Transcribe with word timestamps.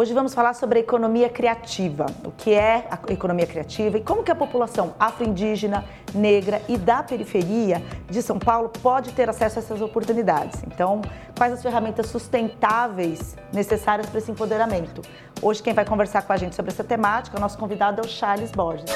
Hoje 0.00 0.14
vamos 0.14 0.32
falar 0.32 0.54
sobre 0.54 0.78
a 0.78 0.80
economia 0.80 1.28
criativa, 1.28 2.06
o 2.24 2.30
que 2.30 2.54
é 2.54 2.86
a 2.88 3.12
economia 3.12 3.48
criativa 3.48 3.98
e 3.98 4.00
como 4.00 4.22
que 4.22 4.30
a 4.30 4.34
população 4.36 4.94
afro-indígena, 4.96 5.84
negra 6.14 6.62
e 6.68 6.76
da 6.76 7.02
periferia 7.02 7.82
de 8.08 8.22
São 8.22 8.38
Paulo 8.38 8.70
pode 8.80 9.10
ter 9.10 9.28
acesso 9.28 9.58
a 9.58 9.60
essas 9.60 9.80
oportunidades. 9.80 10.62
Então, 10.68 11.02
quais 11.36 11.52
as 11.52 11.60
ferramentas 11.60 12.06
sustentáveis 12.06 13.36
necessárias 13.52 14.08
para 14.08 14.18
esse 14.18 14.30
empoderamento? 14.30 15.02
Hoje 15.42 15.60
quem 15.60 15.74
vai 15.74 15.84
conversar 15.84 16.22
com 16.22 16.32
a 16.32 16.36
gente 16.36 16.54
sobre 16.54 16.70
essa 16.70 16.84
temática, 16.84 17.36
o 17.36 17.40
nosso 17.40 17.58
convidado 17.58 18.00
é 18.00 18.04
o 18.04 18.08
Charles 18.08 18.52
Borges. 18.52 18.88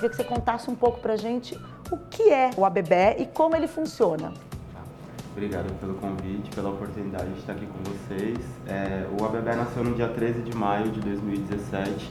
Queria 0.00 0.08
que 0.08 0.16
você 0.16 0.24
contasse 0.24 0.70
um 0.70 0.74
pouco 0.74 0.98
para 0.98 1.14
gente 1.14 1.60
o 1.90 1.96
que 2.08 2.30
é 2.32 2.48
o 2.56 2.64
ABB 2.64 3.16
e 3.18 3.26
como 3.26 3.54
ele 3.54 3.68
funciona. 3.68 4.32
Obrigado 5.32 5.78
pelo 5.78 5.92
convite, 5.96 6.48
pela 6.54 6.70
oportunidade 6.70 7.30
de 7.30 7.40
estar 7.40 7.52
aqui 7.52 7.66
com 7.66 7.78
vocês. 7.84 8.38
É, 8.66 9.06
o 9.20 9.22
ABB 9.22 9.54
nasceu 9.54 9.84
no 9.84 9.94
dia 9.94 10.08
13 10.08 10.40
de 10.40 10.56
maio 10.56 10.90
de 10.90 11.00
2017, 11.00 12.10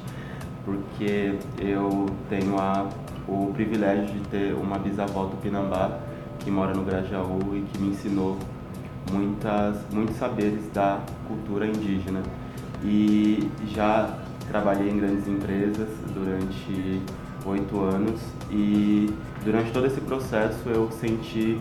porque 0.64 1.40
eu 1.58 2.06
tenho 2.30 2.60
a, 2.60 2.88
o 3.28 3.52
privilégio 3.56 4.06
de 4.06 4.20
ter 4.28 4.54
uma 4.54 4.78
bisavó 4.78 5.26
tupinambá 5.26 5.98
que 6.38 6.52
mora 6.52 6.76
no 6.76 6.84
Grajaú 6.84 7.40
e 7.56 7.62
que 7.62 7.80
me 7.80 7.90
ensinou 7.90 8.38
muitas, 9.12 9.78
muitos 9.92 10.16
saberes 10.18 10.72
da 10.72 11.00
cultura 11.28 11.66
indígena. 11.66 12.22
E 12.84 13.50
já 13.66 14.16
trabalhei 14.48 14.92
em 14.92 15.00
grandes 15.00 15.28
empresas 15.28 15.90
durante 16.14 17.02
oito 17.46 17.80
anos 17.82 18.20
e 18.52 19.14
durante 19.44 19.72
todo 19.72 19.88
esse 19.88 20.02
processo 20.02 20.70
eu 20.70 20.90
senti 20.92 21.60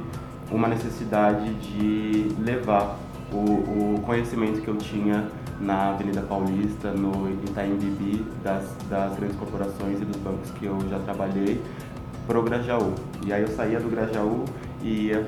uma 0.50 0.68
necessidade 0.68 1.52
de 1.54 2.34
levar 2.40 2.98
o, 3.32 3.96
o 3.96 4.02
conhecimento 4.04 4.60
que 4.60 4.68
eu 4.68 4.76
tinha 4.76 5.28
na 5.60 5.90
Avenida 5.90 6.22
Paulista, 6.22 6.90
no 6.92 7.30
Itaim 7.30 7.76
Bibi, 7.76 8.24
das, 8.42 8.64
das 8.88 9.16
grandes 9.16 9.36
corporações 9.36 10.00
e 10.00 10.04
dos 10.04 10.16
bancos 10.16 10.50
que 10.52 10.66
eu 10.66 10.78
já 10.88 10.98
trabalhei, 11.00 11.60
para 12.26 12.38
o 12.38 12.42
Grajaú. 12.42 12.92
E 13.26 13.32
aí 13.32 13.42
eu 13.42 13.48
saía 13.48 13.80
do 13.80 13.88
Grajaú 13.88 14.44
e 14.82 15.06
ia 15.06 15.26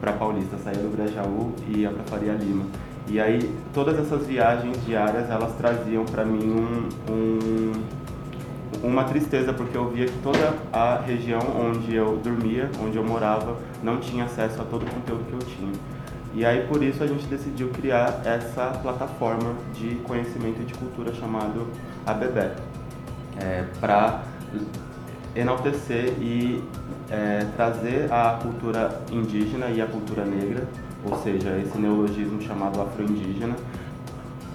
para 0.00 0.12
Paulista, 0.12 0.56
saía 0.58 0.78
do 0.78 0.96
Grajaú 0.96 1.52
e 1.68 1.80
ia 1.80 1.90
para 1.90 2.02
Faria 2.04 2.32
Lima. 2.32 2.64
E 3.08 3.20
aí 3.20 3.52
todas 3.74 3.98
essas 3.98 4.26
viagens 4.26 4.82
diárias 4.86 5.28
elas 5.28 5.54
traziam 5.56 6.04
para 6.04 6.24
mim 6.24 6.50
um, 6.50 7.12
um 7.12 7.72
uma 8.82 9.04
tristeza 9.04 9.52
porque 9.52 9.76
eu 9.76 9.88
via 9.90 10.06
que 10.06 10.18
toda 10.18 10.56
a 10.72 10.98
região 10.98 11.40
onde 11.56 11.94
eu 11.94 12.16
dormia, 12.18 12.68
onde 12.82 12.96
eu 12.96 13.04
morava, 13.04 13.56
não 13.82 13.98
tinha 13.98 14.24
acesso 14.24 14.60
a 14.60 14.64
todo 14.64 14.82
o 14.82 14.90
conteúdo 14.90 15.24
que 15.24 15.32
eu 15.32 15.38
tinha. 15.38 15.72
E 16.34 16.44
aí 16.44 16.66
por 16.66 16.82
isso 16.82 17.02
a 17.02 17.06
gente 17.06 17.26
decidiu 17.26 17.68
criar 17.68 18.22
essa 18.24 18.66
plataforma 18.82 19.54
de 19.74 19.96
conhecimento 19.96 20.62
e 20.62 20.64
de 20.64 20.74
cultura 20.74 21.14
chamado 21.14 21.66
ABB, 22.06 22.50
é, 23.38 23.64
para 23.78 24.22
enaltecer 25.36 26.14
e 26.20 26.62
é, 27.10 27.46
trazer 27.56 28.12
a 28.12 28.38
cultura 28.42 29.00
indígena 29.10 29.66
e 29.66 29.80
a 29.80 29.86
cultura 29.86 30.24
negra, 30.24 30.66
ou 31.04 31.16
seja, 31.22 31.58
esse 31.58 31.78
neologismo 31.78 32.40
chamado 32.40 32.80
afro-indígena, 32.80 33.56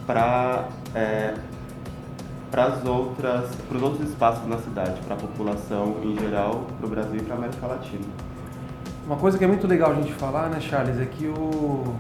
para 0.06 0.68
é, 0.96 1.34
para 2.52 2.66
as 2.66 2.86
outras, 2.86 3.50
para 3.68 3.78
os 3.78 3.84
outros 3.84 4.10
espaços 4.10 4.48
na 4.48 4.58
cidade, 4.58 5.00
para 5.02 5.16
a 5.16 5.20
população 5.20 5.98
em 6.04 6.18
geral, 6.18 6.66
para 6.78 6.88
o 6.88 6.90
Brasil 6.90 7.18
e 7.18 7.22
para 7.22 7.36
a 7.36 7.38
América 7.38 7.68
Latina. 7.68 8.06
Uma 9.06 9.18
coisa 9.18 9.38
que 9.38 9.44
é 9.44 9.48
muito 9.48 9.68
legal 9.68 9.92
a 9.92 9.96
gente 9.96 10.14
falar, 10.14 10.50
né, 10.50 10.60
Charles, 10.60 11.00
é 11.00 11.06
que 11.06 11.28
o, 11.28 11.96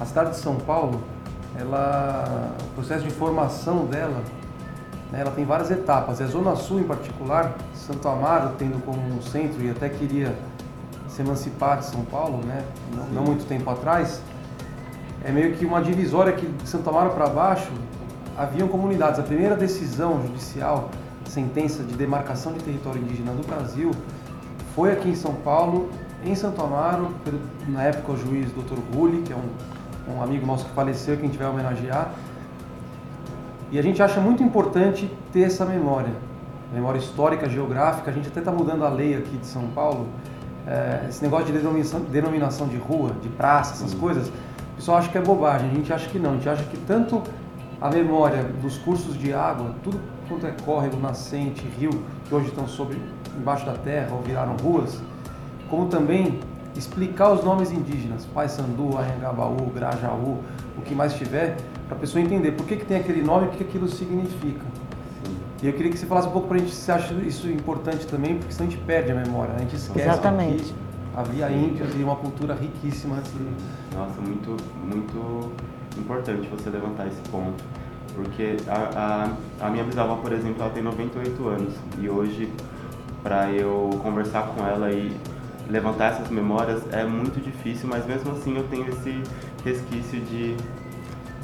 a 0.00 0.04
cidade 0.04 0.30
de 0.30 0.36
São 0.36 0.56
Paulo, 0.56 1.00
ela, 1.58 2.54
o 2.60 2.74
processo 2.74 3.04
de 3.04 3.10
formação 3.10 3.86
dela, 3.86 4.22
né, 5.10 5.20
ela 5.20 5.30
tem 5.30 5.44
várias 5.44 5.70
etapas. 5.70 6.20
A 6.20 6.26
Zona 6.26 6.56
Sul, 6.56 6.80
em 6.80 6.84
particular, 6.84 7.56
Santo 7.74 8.08
Amaro 8.08 8.52
tendo 8.58 8.84
como 8.84 9.00
um 9.00 9.22
centro 9.22 9.62
e 9.64 9.70
até 9.70 9.88
queria 9.88 10.36
se 11.08 11.22
emancipar 11.22 11.78
de 11.78 11.86
São 11.86 12.04
Paulo, 12.04 12.38
né, 12.44 12.64
não, 12.94 13.06
não 13.06 13.24
muito 13.24 13.46
tempo 13.46 13.68
atrás, 13.70 14.20
é 15.24 15.30
meio 15.30 15.54
que 15.54 15.64
uma 15.64 15.80
divisória 15.80 16.32
que 16.32 16.46
de 16.46 16.68
Santo 16.68 16.90
Amaro 16.90 17.10
para 17.10 17.28
baixo 17.28 17.70
haviam 18.36 18.68
comunidades. 18.68 19.18
A 19.20 19.22
primeira 19.22 19.56
decisão 19.56 20.20
judicial, 20.22 20.90
sentença 21.26 21.82
de 21.82 21.94
demarcação 21.94 22.52
de 22.52 22.60
território 22.60 23.00
indígena 23.00 23.32
do 23.32 23.46
Brasil, 23.46 23.90
foi 24.74 24.92
aqui 24.92 25.08
em 25.08 25.14
São 25.14 25.34
Paulo, 25.34 25.88
em 26.24 26.34
Santo 26.34 26.62
Amaro, 26.62 27.10
na 27.68 27.82
época 27.84 28.12
o 28.12 28.16
juiz 28.16 28.50
Dr. 28.52 28.78
Gulli, 28.92 29.22
que 29.22 29.32
é 29.32 29.36
um, 29.36 30.14
um 30.16 30.22
amigo 30.22 30.46
nosso 30.46 30.64
que 30.64 30.72
faleceu, 30.72 31.16
que 31.16 31.22
a 31.22 31.26
gente 31.26 31.38
vai 31.38 31.48
homenagear. 31.48 32.12
E 33.70 33.78
a 33.78 33.82
gente 33.82 34.02
acha 34.02 34.20
muito 34.20 34.42
importante 34.42 35.10
ter 35.32 35.42
essa 35.42 35.64
memória, 35.64 36.12
memória 36.72 36.98
histórica, 36.98 37.48
geográfica. 37.48 38.10
A 38.10 38.14
gente 38.14 38.28
até 38.28 38.40
está 38.40 38.52
mudando 38.52 38.84
a 38.84 38.88
lei 38.88 39.16
aqui 39.16 39.36
de 39.36 39.46
São 39.46 39.68
Paulo. 39.68 40.06
É, 40.66 41.06
esse 41.08 41.22
negócio 41.22 41.46
de 41.46 41.52
denominação, 41.52 42.00
denominação 42.00 42.66
de 42.66 42.76
rua, 42.76 43.10
de 43.20 43.28
praça, 43.28 43.74
essas 43.74 43.92
coisas, 43.94 44.28
o 44.28 44.76
pessoal 44.76 44.98
acha 44.98 45.08
que 45.08 45.18
é 45.18 45.20
bobagem. 45.20 45.70
A 45.70 45.74
gente 45.74 45.92
acha 45.92 46.08
que 46.08 46.18
não. 46.18 46.30
A 46.30 46.34
gente 46.34 46.48
acha 46.48 46.64
que 46.64 46.76
tanto 46.78 47.22
a 47.84 47.90
memória 47.90 48.42
dos 48.62 48.78
cursos 48.78 49.14
de 49.18 49.34
água, 49.34 49.74
tudo 49.84 50.00
quanto 50.26 50.46
é 50.46 50.52
córrego, 50.64 50.96
nascente, 50.96 51.62
rio, 51.78 51.90
que 52.26 52.34
hoje 52.34 52.48
estão 52.48 52.66
sobre, 52.66 52.98
embaixo 53.38 53.66
da 53.66 53.74
terra 53.74 54.08
ou 54.14 54.22
viraram 54.22 54.56
ruas, 54.56 54.98
como 55.68 55.86
também 55.88 56.40
explicar 56.74 57.30
os 57.30 57.44
nomes 57.44 57.70
indígenas, 57.70 58.24
Paysandu, 58.32 58.96
Anhangabaú, 58.96 59.70
Grajaú, 59.74 60.38
o 60.78 60.80
que 60.80 60.94
mais 60.94 61.12
tiver, 61.12 61.58
para 61.86 61.98
a 61.98 62.00
pessoa 62.00 62.24
entender 62.24 62.52
por 62.52 62.64
que, 62.64 62.76
que 62.76 62.86
tem 62.86 62.96
aquele 62.96 63.20
nome 63.20 63.48
e 63.48 63.48
o 63.50 63.52
que 63.52 63.64
aquilo 63.64 63.86
significa. 63.86 64.64
E 65.62 65.66
eu 65.66 65.74
queria 65.74 65.92
que 65.92 65.98
você 65.98 66.06
falasse 66.06 66.28
um 66.28 66.32
pouco 66.32 66.48
para 66.48 66.56
a 66.56 66.60
gente 66.60 66.74
se 66.74 66.90
acha 66.90 67.12
isso 67.16 67.50
importante 67.50 68.06
também, 68.06 68.38
porque 68.38 68.54
senão 68.54 68.66
a 68.66 68.70
gente 68.70 68.82
perde 68.84 69.12
a 69.12 69.14
memória, 69.14 69.52
né? 69.52 69.56
a 69.58 69.60
gente 69.60 69.76
esquece 69.76 70.08
Exatamente. 70.08 70.64
que 70.64 70.74
havia 71.14 71.50
índios 71.50 71.94
e 71.94 72.02
uma 72.02 72.16
cultura 72.16 72.54
riquíssima 72.54 73.18
de... 73.20 73.94
Nossa, 73.94 74.18
muito, 74.22 74.56
muito 74.82 75.52
importante 75.98 76.48
você 76.48 76.70
levantar 76.70 77.06
esse 77.06 77.20
ponto, 77.30 77.62
porque 78.14 78.56
a, 78.68 79.34
a, 79.60 79.66
a 79.66 79.70
minha 79.70 79.84
bisavó, 79.84 80.16
por 80.16 80.32
exemplo, 80.32 80.62
ela 80.62 80.70
tem 80.70 80.82
98 80.82 81.48
anos 81.48 81.74
e 81.98 82.08
hoje, 82.08 82.50
para 83.22 83.50
eu 83.50 83.90
conversar 84.02 84.48
com 84.48 84.64
ela 84.64 84.90
e 84.90 85.16
levantar 85.68 86.12
essas 86.12 86.28
memórias 86.28 86.82
é 86.92 87.04
muito 87.04 87.42
difícil, 87.42 87.88
mas 87.88 88.06
mesmo 88.06 88.32
assim 88.32 88.56
eu 88.56 88.64
tenho 88.68 88.88
esse 88.88 89.22
resquício 89.64 90.20
de, 90.20 90.56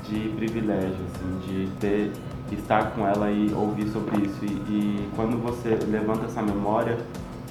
de 0.08 0.28
privilégio, 0.36 0.98
assim, 1.14 1.38
de 1.46 1.70
ter 1.78 2.12
estar 2.52 2.90
com 2.92 3.06
ela 3.06 3.30
e 3.30 3.52
ouvir 3.54 3.88
sobre 3.88 4.26
isso. 4.26 4.44
E, 4.44 4.48
e 4.48 5.10
quando 5.14 5.40
você 5.40 5.78
levanta 5.88 6.26
essa 6.26 6.42
memória, 6.42 6.98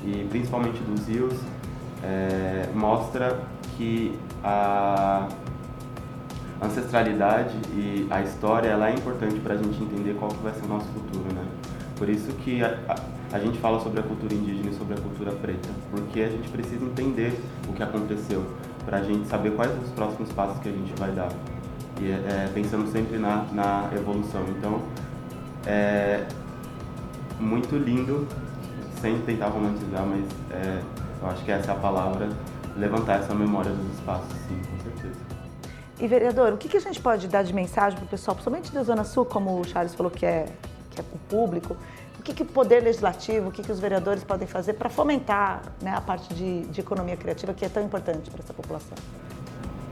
e 0.04 0.26
principalmente 0.30 0.80
dos 0.82 1.08
rios, 1.08 1.34
é, 2.04 2.70
mostra 2.74 3.40
que 3.78 4.18
a 4.44 5.28
ancestralidade 6.62 7.56
e 7.74 8.08
a 8.10 8.22
história 8.22 8.70
ela 8.70 8.90
é 8.90 8.94
importante 8.94 9.40
para 9.40 9.54
a 9.54 9.58
gente 9.58 9.82
entender 9.82 10.16
qual 10.16 10.30
que 10.30 10.44
vai 10.44 10.54
ser 10.54 10.66
o 10.66 10.68
nosso 10.68 10.88
futuro, 10.88 11.34
né? 11.34 11.46
Por 11.98 12.10
isso 12.10 12.32
que 12.44 12.64
a, 12.64 12.78
a, 12.88 13.36
a, 13.36 13.40
gente 13.40 13.58
fala 13.60 13.80
sobre 13.82 14.00
a 14.00 14.04
cultura 14.04 14.34
indígena 14.34 14.70
e 14.70 14.74
sobre 14.74 14.94
a 14.94 14.98
cultura 14.98 15.32
preta, 15.32 15.70
porque 15.92 16.22
a 16.22 16.30
gente 16.30 16.50
precisa 16.50 16.84
entender 16.86 17.38
o 17.68 17.74
que 17.74 17.84
aconteceu 17.84 18.46
para 18.86 18.98
a 18.98 19.04
gente 19.04 19.28
saber 19.28 19.52
quais 19.52 19.72
os 19.84 19.90
próximos 19.92 20.32
passos 20.32 20.60
que 20.60 20.70
a 20.70 20.72
gente 20.72 20.94
vai 20.98 21.12
dar 21.12 21.30
e 22.02 22.12
é, 22.12 22.14
é, 22.14 22.52
pensando 22.54 22.90
sempre 22.92 23.18
na, 23.18 23.46
na 23.52 23.90
evolução. 23.94 24.44
Então, 24.58 24.82
é 25.66 26.26
muito 27.40 27.76
lindo, 27.76 28.28
sem 29.02 29.20
tentar 29.22 29.48
romantizar, 29.48 30.06
mas 30.06 30.24
é, 30.52 30.82
eu 31.22 31.30
acho 31.30 31.44
que 31.44 31.52
essa 31.52 31.72
é 31.72 31.76
a 31.76 31.78
palavra, 31.78 32.30
levantar 32.78 33.20
essa 33.20 33.34
memória 33.34 33.72
dos 33.72 33.94
espaços, 33.94 34.32
sim. 34.48 34.60
E, 36.00 36.08
vereador, 36.08 36.54
o 36.54 36.58
que, 36.58 36.70
que 36.70 36.78
a 36.78 36.80
gente 36.80 37.00
pode 37.02 37.28
dar 37.28 37.44
de 37.44 37.54
mensagem 37.54 37.98
para 37.98 38.06
o 38.06 38.08
pessoal, 38.08 38.36
principalmente 38.36 38.72
da 38.72 38.84
Zona 38.84 39.04
Sul, 39.04 39.26
como 39.26 39.60
o 39.60 39.64
Charles 39.66 39.94
falou 39.94 40.12
que 40.12 40.26
é, 40.26 40.46
que 40.92 41.02
é 41.02 41.04
o 41.04 41.18
público, 41.30 41.76
o 42.18 42.22
que, 42.22 42.34
que 42.34 42.44
o 42.44 42.46
Poder 42.46 42.82
Legislativo, 42.84 43.50
o 43.50 43.52
que, 43.52 43.62
que 43.62 43.72
os 43.72 43.80
vereadores 43.80 44.24
podem 44.24 44.48
fazer 44.48 44.74
para 44.74 44.90
fomentar 44.90 45.62
né, 45.82 45.94
a 45.96 46.02
parte 46.02 46.34
de, 46.34 46.62
de 46.68 46.82
economia 46.82 47.18
criativa 47.18 47.54
que 47.54 47.66
é 47.66 47.70
tão 47.70 47.84
importante 47.84 48.30
para 48.30 48.42
essa 48.42 48.54
população? 48.54 48.98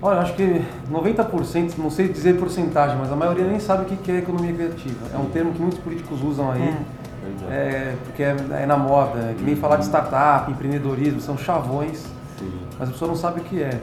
Olha, 0.02 0.18
eu 0.18 0.22
acho 0.22 0.34
que 0.34 0.62
90%, 0.92 1.78
não 1.78 1.90
sei 1.90 2.08
dizer 2.08 2.38
porcentagem, 2.38 2.98
mas 2.98 3.12
a 3.12 3.16
maioria 3.16 3.46
nem 3.46 3.60
sabe 3.60 3.84
o 3.84 3.98
que 3.98 4.12
é 4.12 4.18
economia 4.18 4.54
criativa. 4.54 5.08
É 5.14 5.18
um 5.18 5.30
termo 5.30 5.54
que 5.54 5.60
muitos 5.60 5.80
políticos 5.80 6.22
usam 6.24 6.52
aí, 6.52 6.62
é. 6.62 7.54
É, 7.54 7.96
porque 8.06 8.24
é, 8.24 8.36
é, 8.62 8.66
na 8.66 8.78
moda, 8.78 9.20
é 9.20 9.34
que 9.34 9.44
nem 9.44 9.56
falar 9.56 9.78
de 9.78 9.86
startup, 9.86 10.50
empreendedorismo, 10.52 11.20
são 11.20 11.38
chavões, 11.38 12.06
Sim. 12.38 12.52
mas 12.80 12.90
a 12.90 12.92
pessoa 12.92 13.10
não 13.10 13.18
sabe 13.18 13.42
o 13.42 13.44
que 13.44 13.62
é. 13.62 13.82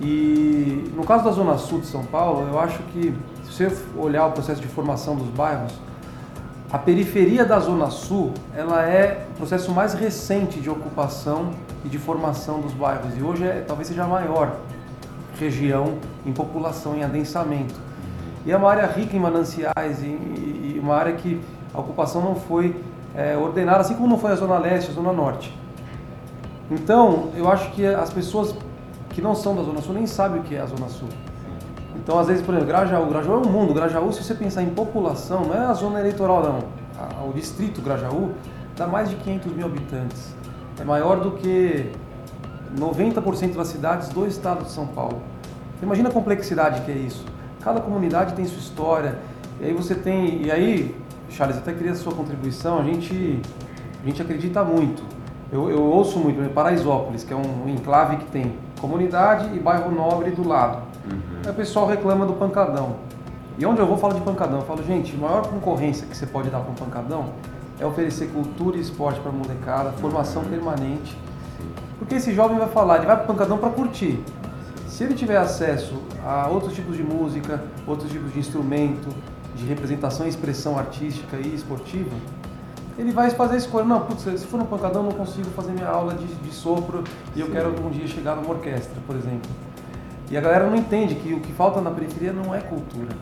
E 0.00 0.92
no 0.94 1.04
caso 1.04 1.24
da 1.24 1.30
Zona 1.30 1.58
Sul 1.58 1.80
de 1.80 1.86
São 1.86 2.04
Paulo, 2.04 2.46
eu 2.48 2.58
acho 2.58 2.78
que 2.92 3.12
se 3.44 3.52
você 3.52 3.76
olhar 3.96 4.26
o 4.26 4.32
processo 4.32 4.60
de 4.60 4.68
formação 4.68 5.16
dos 5.16 5.28
bairros, 5.28 5.72
a 6.70 6.78
periferia 6.78 7.44
da 7.44 7.58
Zona 7.58 7.90
Sul, 7.90 8.32
ela 8.54 8.84
é 8.84 9.26
o 9.30 9.38
processo 9.38 9.72
mais 9.72 9.94
recente 9.94 10.60
de 10.60 10.68
ocupação 10.68 11.50
e 11.84 11.88
de 11.88 11.98
formação 11.98 12.60
dos 12.60 12.72
bairros. 12.72 13.16
E 13.16 13.22
hoje 13.22 13.44
é, 13.44 13.64
talvez 13.66 13.88
seja 13.88 14.04
a 14.04 14.06
maior 14.06 14.54
região 15.38 15.94
em 16.26 16.32
população, 16.32 16.94
em 16.94 17.02
adensamento. 17.02 17.74
E 18.44 18.52
é 18.52 18.56
uma 18.56 18.70
área 18.70 18.86
rica 18.86 19.16
em 19.16 19.20
mananciais 19.20 20.02
e, 20.02 20.06
e 20.06 20.80
uma 20.80 20.94
área 20.94 21.14
que 21.14 21.40
a 21.72 21.80
ocupação 21.80 22.22
não 22.22 22.34
foi 22.34 22.76
é, 23.14 23.36
ordenada, 23.36 23.80
assim 23.80 23.94
como 23.94 24.06
não 24.06 24.18
foi 24.18 24.32
a 24.32 24.36
Zona 24.36 24.58
Leste, 24.58 24.90
a 24.90 24.94
Zona 24.94 25.12
Norte. 25.12 25.56
Então, 26.70 27.30
eu 27.34 27.50
acho 27.50 27.70
que 27.70 27.86
as 27.86 28.12
pessoas 28.12 28.54
que 29.18 29.22
não 29.22 29.34
são 29.34 29.56
da 29.56 29.62
Zona 29.64 29.80
Sul 29.80 29.94
nem 29.94 30.06
sabem 30.06 30.40
o 30.40 30.44
que 30.44 30.54
é 30.54 30.60
a 30.60 30.66
Zona 30.66 30.88
Sul. 30.88 31.08
Então, 31.96 32.20
às 32.20 32.28
vezes, 32.28 32.40
por 32.40 32.54
exemplo, 32.54 32.68
Grajaú, 32.68 33.08
Grajaú 33.08 33.34
é 33.34 33.46
um 33.48 33.50
mundo. 33.50 33.74
Grajaú, 33.74 34.12
se 34.12 34.22
você 34.22 34.32
pensar 34.32 34.62
em 34.62 34.70
população, 34.70 35.44
não 35.44 35.54
é 35.54 35.58
a 35.58 35.74
zona 35.74 35.98
eleitoral, 35.98 36.40
não. 36.40 37.28
O 37.28 37.32
distrito 37.32 37.82
Grajaú 37.82 38.30
dá 38.76 38.86
mais 38.86 39.10
de 39.10 39.16
500 39.16 39.52
mil 39.52 39.66
habitantes. 39.66 40.32
É 40.80 40.84
maior 40.84 41.18
do 41.18 41.32
que 41.32 41.90
90% 42.78 43.56
das 43.56 43.66
cidades 43.66 44.08
do 44.10 44.24
estado 44.24 44.64
de 44.64 44.70
São 44.70 44.86
Paulo. 44.86 45.20
Imagina 45.82 46.10
a 46.10 46.12
complexidade 46.12 46.82
que 46.82 46.92
é 46.92 46.94
isso. 46.94 47.24
Cada 47.60 47.80
comunidade 47.80 48.34
tem 48.34 48.44
sua 48.44 48.60
história. 48.60 49.18
E 49.60 49.64
aí 49.64 49.72
você 49.72 49.96
tem. 49.96 50.42
E 50.46 50.52
aí, 50.52 50.94
Charles, 51.28 51.58
até 51.58 51.72
queria 51.72 51.90
a 51.90 51.96
sua 51.96 52.14
contribuição. 52.14 52.78
A 52.78 52.84
gente, 52.84 53.42
a 54.00 54.06
gente 54.06 54.22
acredita 54.22 54.62
muito. 54.62 55.02
Eu, 55.50 55.68
eu 55.70 55.82
ouço 55.82 56.20
muito, 56.20 56.38
exemplo, 56.38 56.54
Paraisópolis, 56.54 57.24
que 57.24 57.32
é 57.32 57.36
um 57.36 57.68
enclave 57.68 58.18
que 58.18 58.26
tem 58.26 58.54
comunidade 58.78 59.54
e 59.54 59.58
bairro 59.58 59.90
nobre 59.90 60.30
do 60.30 60.46
lado. 60.46 60.82
Uhum. 61.04 61.20
Aí 61.44 61.50
o 61.50 61.54
pessoal 61.54 61.86
reclama 61.86 62.26
do 62.26 62.34
pancadão. 62.34 62.96
E 63.58 63.66
onde 63.66 63.80
eu 63.80 63.86
vou 63.86 63.98
falo 63.98 64.14
de 64.14 64.20
pancadão, 64.20 64.60
eu 64.60 64.64
falo, 64.64 64.82
gente, 64.84 65.14
a 65.14 65.18
maior 65.18 65.46
concorrência 65.46 66.06
que 66.06 66.16
você 66.16 66.26
pode 66.26 66.48
dar 66.48 66.60
para 66.60 66.70
um 66.70 66.74
pancadão 66.74 67.30
é 67.80 67.84
oferecer 67.86 68.28
cultura 68.28 68.76
e 68.76 68.80
esporte 68.80 69.20
para 69.20 69.30
a 69.30 69.34
molecada, 69.34 69.90
formação 69.92 70.42
uhum. 70.42 70.48
permanente. 70.48 71.16
Porque 71.98 72.14
esse 72.14 72.32
jovem 72.32 72.58
vai 72.58 72.68
falar, 72.68 72.98
ele 72.98 73.06
vai 73.06 73.16
para 73.16 73.24
o 73.24 73.26
pancadão 73.26 73.58
para 73.58 73.70
curtir. 73.70 74.22
Se 74.86 75.04
ele 75.04 75.14
tiver 75.14 75.36
acesso 75.36 75.94
a 76.24 76.48
outros 76.48 76.74
tipos 76.74 76.96
de 76.96 77.02
música, 77.02 77.62
outros 77.86 78.10
tipos 78.10 78.32
de 78.32 78.38
instrumento, 78.38 79.08
de 79.54 79.66
representação 79.66 80.26
e 80.26 80.28
expressão 80.28 80.78
artística 80.78 81.36
e 81.36 81.54
esportiva, 81.54 82.14
ele 82.98 83.12
vai 83.12 83.30
fazer 83.30 83.54
a 83.54 83.58
escolha. 83.58 83.84
Não, 83.84 84.00
putz, 84.00 84.22
se 84.22 84.46
for 84.46 84.58
no 84.58 84.66
pancadão, 84.66 85.02
eu 85.02 85.10
não 85.10 85.16
consigo 85.16 85.48
fazer 85.50 85.72
minha 85.72 85.88
aula 85.88 86.14
de, 86.14 86.26
de 86.26 86.50
sopro 86.52 87.04
e 87.34 87.40
eu 87.40 87.48
quero 87.48 87.68
algum 87.68 87.88
dia 87.90 88.06
chegar 88.06 88.34
numa 88.34 88.50
orquestra, 88.50 89.00
por 89.06 89.16
exemplo. 89.16 89.50
E 90.30 90.36
a 90.36 90.40
galera 90.40 90.66
não 90.66 90.76
entende 90.76 91.14
que 91.14 91.32
o 91.32 91.40
que 91.40 91.52
falta 91.52 91.80
na 91.80 91.90
periferia 91.90 92.32
não 92.32 92.54
é 92.54 92.60
cultura, 92.60 93.16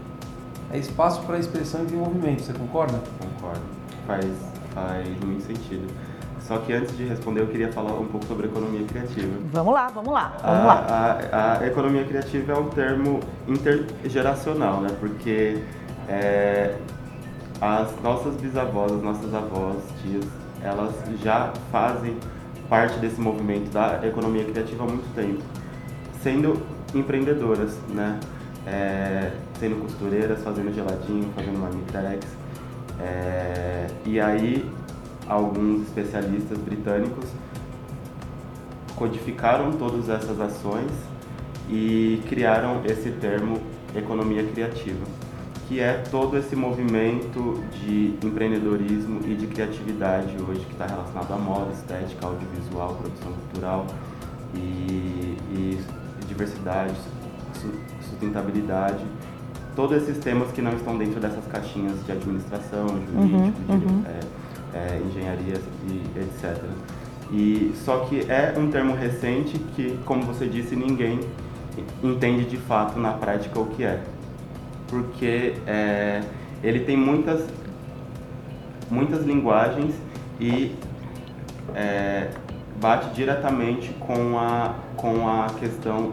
é 0.72 0.78
espaço 0.78 1.22
para 1.22 1.38
expressão 1.38 1.82
e 1.82 1.84
desenvolvimento. 1.84 2.42
Você 2.42 2.52
concorda? 2.52 3.00
Concordo. 3.18 3.62
Faz, 4.06 4.24
faz 4.74 5.06
muito 5.24 5.46
sentido. 5.46 5.86
Só 6.40 6.58
que 6.58 6.72
antes 6.72 6.96
de 6.96 7.04
responder, 7.04 7.40
eu 7.40 7.48
queria 7.48 7.72
falar 7.72 7.92
um 7.92 8.06
pouco 8.06 8.24
sobre 8.26 8.46
economia 8.46 8.86
criativa. 8.86 9.36
Vamos 9.52 9.74
lá, 9.74 9.88
vamos 9.88 10.12
lá, 10.12 10.36
vamos 10.40 10.60
a, 10.60 10.64
lá. 10.64 11.18
A, 11.32 11.58
a, 11.58 11.66
economia 11.66 12.04
criativa 12.04 12.52
é 12.52 12.56
um 12.56 12.68
termo 12.68 13.20
intergeracional, 13.48 14.80
né? 14.80 14.90
Porque 15.00 15.60
é, 16.08 16.76
as 17.60 18.00
nossas 18.02 18.34
bisavós, 18.36 18.92
as 18.92 19.02
nossas 19.02 19.34
avós, 19.34 19.76
tias, 20.02 20.24
elas 20.62 20.94
já 21.22 21.52
fazem 21.70 22.16
parte 22.68 22.98
desse 22.98 23.20
movimento 23.20 23.70
da 23.70 24.06
economia 24.06 24.44
criativa 24.44 24.84
há 24.84 24.86
muito 24.86 25.14
tempo, 25.14 25.42
sendo 26.22 26.60
empreendedoras, 26.94 27.78
né? 27.88 28.18
É, 28.66 29.30
sendo 29.60 29.80
costureiras, 29.80 30.42
fazendo 30.42 30.74
geladinho, 30.74 31.30
fazendo 31.36 31.58
marmitex. 31.58 32.26
É, 33.00 33.86
e 34.04 34.18
aí, 34.18 34.68
alguns 35.28 35.82
especialistas 35.82 36.58
britânicos 36.58 37.26
codificaram 38.96 39.72
todas 39.72 40.08
essas 40.08 40.40
ações 40.40 40.90
e 41.70 42.20
criaram 42.28 42.82
esse 42.84 43.10
termo 43.12 43.60
economia 43.94 44.42
criativa 44.44 45.04
que 45.68 45.80
é 45.80 45.94
todo 46.10 46.36
esse 46.38 46.54
movimento 46.54 47.62
de 47.72 48.14
empreendedorismo 48.22 49.20
e 49.26 49.34
de 49.34 49.46
criatividade 49.48 50.36
hoje 50.48 50.60
que 50.60 50.72
está 50.72 50.86
relacionado 50.86 51.32
à 51.32 51.36
moda, 51.36 51.72
estética, 51.72 52.26
audiovisual, 52.26 52.94
produção 52.94 53.32
cultural 53.32 53.86
e, 54.54 55.36
e 55.50 55.78
diversidade, 56.28 56.94
sustentabilidade, 58.00 59.04
todos 59.74 59.96
esses 60.02 60.18
temas 60.18 60.52
que 60.52 60.62
não 60.62 60.72
estão 60.72 60.96
dentro 60.96 61.20
dessas 61.20 61.44
caixinhas 61.46 61.94
de 62.04 62.12
administração, 62.12 62.86
jurídico, 62.88 63.52
uhum, 63.68 63.74
uhum. 63.74 64.04
É, 64.06 64.78
é, 64.78 65.02
engenharia 65.04 65.60
e 65.88 66.18
etc. 66.18 66.62
E 67.32 67.72
só 67.84 68.00
que 68.04 68.20
é 68.30 68.54
um 68.56 68.70
termo 68.70 68.94
recente 68.94 69.58
que, 69.74 69.98
como 70.04 70.22
você 70.22 70.46
disse, 70.46 70.76
ninguém 70.76 71.20
entende 72.02 72.44
de 72.44 72.56
fato 72.56 72.98
na 72.98 73.12
prática 73.12 73.58
o 73.58 73.66
que 73.66 73.84
é 73.84 74.00
porque 74.88 75.54
é, 75.66 76.22
ele 76.62 76.80
tem 76.80 76.96
muitas, 76.96 77.46
muitas 78.90 79.24
linguagens 79.24 79.94
e 80.40 80.74
é, 81.74 82.30
bate 82.80 83.14
diretamente 83.14 83.92
com 84.00 84.38
a, 84.38 84.74
com 84.96 85.28
a 85.28 85.46
questão 85.58 86.12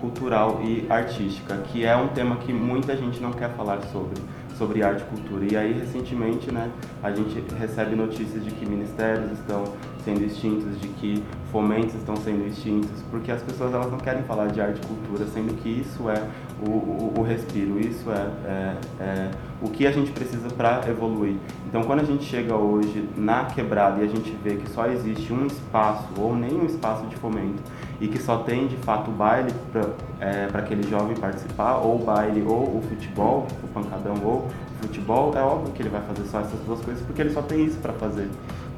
cultural 0.00 0.60
e 0.62 0.86
artística, 0.88 1.56
que 1.58 1.84
é 1.84 1.94
um 1.96 2.08
tema 2.08 2.36
que 2.36 2.52
muita 2.52 2.96
gente 2.96 3.20
não 3.20 3.32
quer 3.32 3.50
falar 3.50 3.80
sobre 3.92 4.20
sobre 4.60 4.82
arte 4.82 5.00
e 5.00 5.04
cultura. 5.06 5.46
E 5.50 5.56
aí, 5.56 5.72
recentemente, 5.72 6.52
né, 6.52 6.70
a 7.02 7.10
gente 7.10 7.42
recebe 7.58 7.96
notícias 7.96 8.44
de 8.44 8.50
que 8.50 8.66
ministérios 8.66 9.32
estão 9.32 9.64
sendo 10.04 10.24
extintos, 10.24 10.80
de 10.80 10.88
que 10.88 11.22
fomentos 11.50 11.94
estão 11.94 12.16
sendo 12.16 12.46
extintos, 12.46 13.02
porque 13.10 13.30
as 13.30 13.42
pessoas 13.42 13.74
elas 13.74 13.90
não 13.90 13.98
querem 13.98 14.22
falar 14.22 14.46
de 14.46 14.60
arte 14.60 14.80
e 14.82 14.86
cultura, 14.86 15.26
sendo 15.26 15.54
que 15.62 15.68
isso 15.68 16.08
é 16.08 16.22
o, 16.66 16.70
o, 16.70 17.14
o 17.18 17.22
respiro, 17.22 17.80
isso 17.80 18.10
é, 18.10 18.30
é, 18.44 18.76
é, 19.00 19.30
o 19.60 19.68
que 19.68 19.86
a 19.86 19.92
gente 19.92 20.10
precisa 20.12 20.48
para 20.48 20.88
evoluir. 20.88 21.36
Então, 21.66 21.82
quando 21.82 22.00
a 22.00 22.04
gente 22.04 22.24
chega 22.24 22.54
hoje 22.54 23.08
na 23.16 23.46
quebrada 23.46 24.00
e 24.00 24.04
a 24.04 24.08
gente 24.08 24.30
vê 24.42 24.56
que 24.56 24.70
só 24.70 24.86
existe 24.86 25.32
um 25.32 25.46
espaço 25.46 26.08
ou 26.16 26.36
nem 26.36 26.52
um 26.52 26.66
espaço 26.66 27.06
de 27.06 27.16
fomento 27.16 27.62
e 28.00 28.08
que 28.08 28.20
só 28.20 28.38
tem 28.38 28.66
de 28.66 28.76
fato 28.76 29.10
o 29.10 29.14
baile 29.14 29.52
para 29.72 29.90
é, 30.20 30.48
aquele 30.54 30.88
jovem 30.88 31.16
participar, 31.16 31.76
ou 31.78 31.96
o 31.96 32.04
baile 32.04 32.42
ou 32.46 32.78
o 32.78 32.82
futebol, 32.88 33.46
o 33.62 33.68
pancadão 33.68 34.14
ou 34.24 34.46
o 34.46 34.82
futebol, 34.82 35.32
é 35.36 35.42
óbvio 35.42 35.72
que 35.72 35.82
ele 35.82 35.90
vai 35.90 36.00
fazer 36.02 36.26
só 36.28 36.40
essas 36.40 36.60
duas 36.60 36.80
coisas 36.80 37.04
porque 37.04 37.20
ele 37.20 37.32
só 37.32 37.42
tem 37.42 37.64
isso 37.64 37.78
para 37.78 37.92
fazer. 37.92 38.28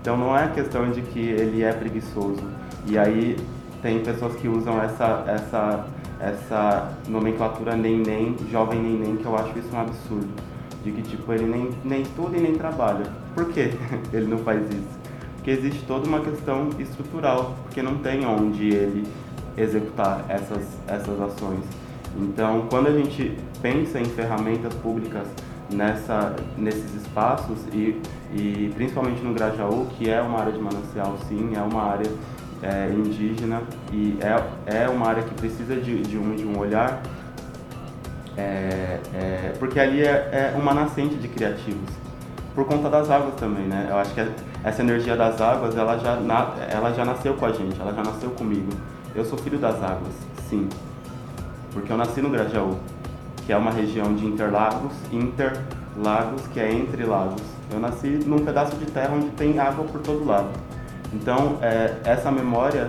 Então 0.03 0.17
não 0.17 0.37
é 0.37 0.49
questão 0.49 0.91
de 0.91 1.01
que 1.01 1.21
ele 1.21 1.63
é 1.63 1.73
preguiçoso. 1.73 2.43
E 2.87 2.99
aí 2.99 3.37
tem 3.81 4.01
pessoas 4.01 4.35
que 4.35 4.49
usam 4.49 4.83
essa, 4.83 5.25
essa, 5.29 5.87
essa 6.19 6.93
nomenclatura 7.07 7.77
nem-nem, 7.77 8.37
jovem 8.51 8.83
nem-nem, 8.83 9.17
que 9.17 9.25
eu 9.25 9.37
acho 9.37 9.57
isso 9.57 9.69
um 9.73 9.81
absurdo. 9.81 10.29
De 10.83 10.91
que 10.91 11.03
tipo, 11.03 11.33
ele 11.33 11.47
nem, 11.47 11.71
nem 11.85 12.03
estuda 12.03 12.37
e 12.37 12.41
nem 12.41 12.55
trabalha. 12.55 13.05
Por 13.33 13.47
que 13.53 13.71
ele 14.13 14.27
não 14.27 14.39
faz 14.39 14.61
isso? 14.69 14.99
Porque 15.37 15.53
existe 15.53 15.85
toda 15.87 16.09
uma 16.09 16.19
questão 16.19 16.71
estrutural, 16.81 17.55
porque 17.63 17.81
não 17.81 17.99
tem 17.99 18.27
onde 18.27 18.71
ele 18.75 19.07
executar 19.57 20.25
essas, 20.29 20.67
essas 20.89 21.21
ações. 21.21 21.63
Então, 22.17 22.67
quando 22.69 22.89
a 22.89 22.93
gente 22.93 23.39
pensa 23.61 24.01
em 24.01 24.05
ferramentas 24.07 24.75
públicas 24.75 25.29
nessa, 25.73 26.35
nesses 26.57 26.95
espaços 26.95 27.59
e, 27.73 28.01
e 28.33 28.73
principalmente 28.75 29.23
no 29.23 29.33
Grajaú, 29.33 29.87
que 29.97 30.09
é 30.09 30.21
uma 30.21 30.41
área 30.41 30.53
de 30.53 30.59
manancial, 30.59 31.17
sim, 31.29 31.53
é 31.55 31.61
uma 31.61 31.83
área 31.83 32.11
é, 32.63 32.91
indígena 32.91 33.63
e 33.93 34.17
é, 34.21 34.83
é 34.85 34.89
uma 34.89 35.09
área 35.09 35.23
que 35.23 35.35
precisa 35.35 35.75
de, 35.77 36.03
de, 36.03 36.17
um, 36.17 36.37
de 36.37 36.45
um 36.45 36.59
olhar, 36.59 37.03
é, 38.37 39.01
é, 39.15 39.53
porque 39.59 39.79
ali 39.79 40.03
é, 40.03 40.53
é 40.55 40.59
uma 40.59 40.73
nascente 40.73 41.17
de 41.17 41.29
criativos 41.29 41.91
por 42.55 42.67
conta 42.67 42.89
das 42.89 43.11
águas 43.11 43.35
também, 43.35 43.65
né? 43.65 43.89
Eu 43.91 43.97
acho 43.97 44.15
que 44.15 44.21
essa 44.63 44.83
energia 44.83 45.17
das 45.17 45.41
águas, 45.41 45.77
ela 45.77 45.99
já, 45.99 46.17
na, 46.17 46.55
ela 46.71 46.93
já 46.93 47.05
nasceu 47.05 47.35
com 47.35 47.47
a 47.47 47.53
gente, 47.53 47.81
ela 47.81 47.93
já 47.93 48.03
nasceu 48.03 48.31
comigo. 48.31 48.71
Eu 49.15 49.25
sou 49.25 49.39
filho 49.39 49.59
das 49.59 49.83
águas, 49.83 50.13
sim, 50.49 50.69
porque 51.73 51.91
eu 51.93 51.97
nasci 51.97 52.21
no 52.21 52.31
Grajaú, 52.31 52.79
que 53.47 53.53
é 53.53 53.57
uma 53.57 53.71
região 53.71 54.15
de 54.15 54.27
interlagos, 54.27 54.93
interlagos, 55.11 56.47
que 56.53 56.61
é 56.61 56.73
entre 56.73 57.05
lagos. 57.05 57.43
Eu 57.73 57.81
nasci 57.81 58.09
num 58.27 58.45
pedaço 58.45 58.77
de 58.77 58.87
terra 58.87 59.15
onde 59.15 59.31
tem 59.31 59.59
água 59.59 59.85
por 59.85 60.01
todo 60.01 60.25
lado. 60.25 60.51
Então, 61.13 61.59
é, 61.61 61.97
essa 62.05 62.31
memória 62.31 62.89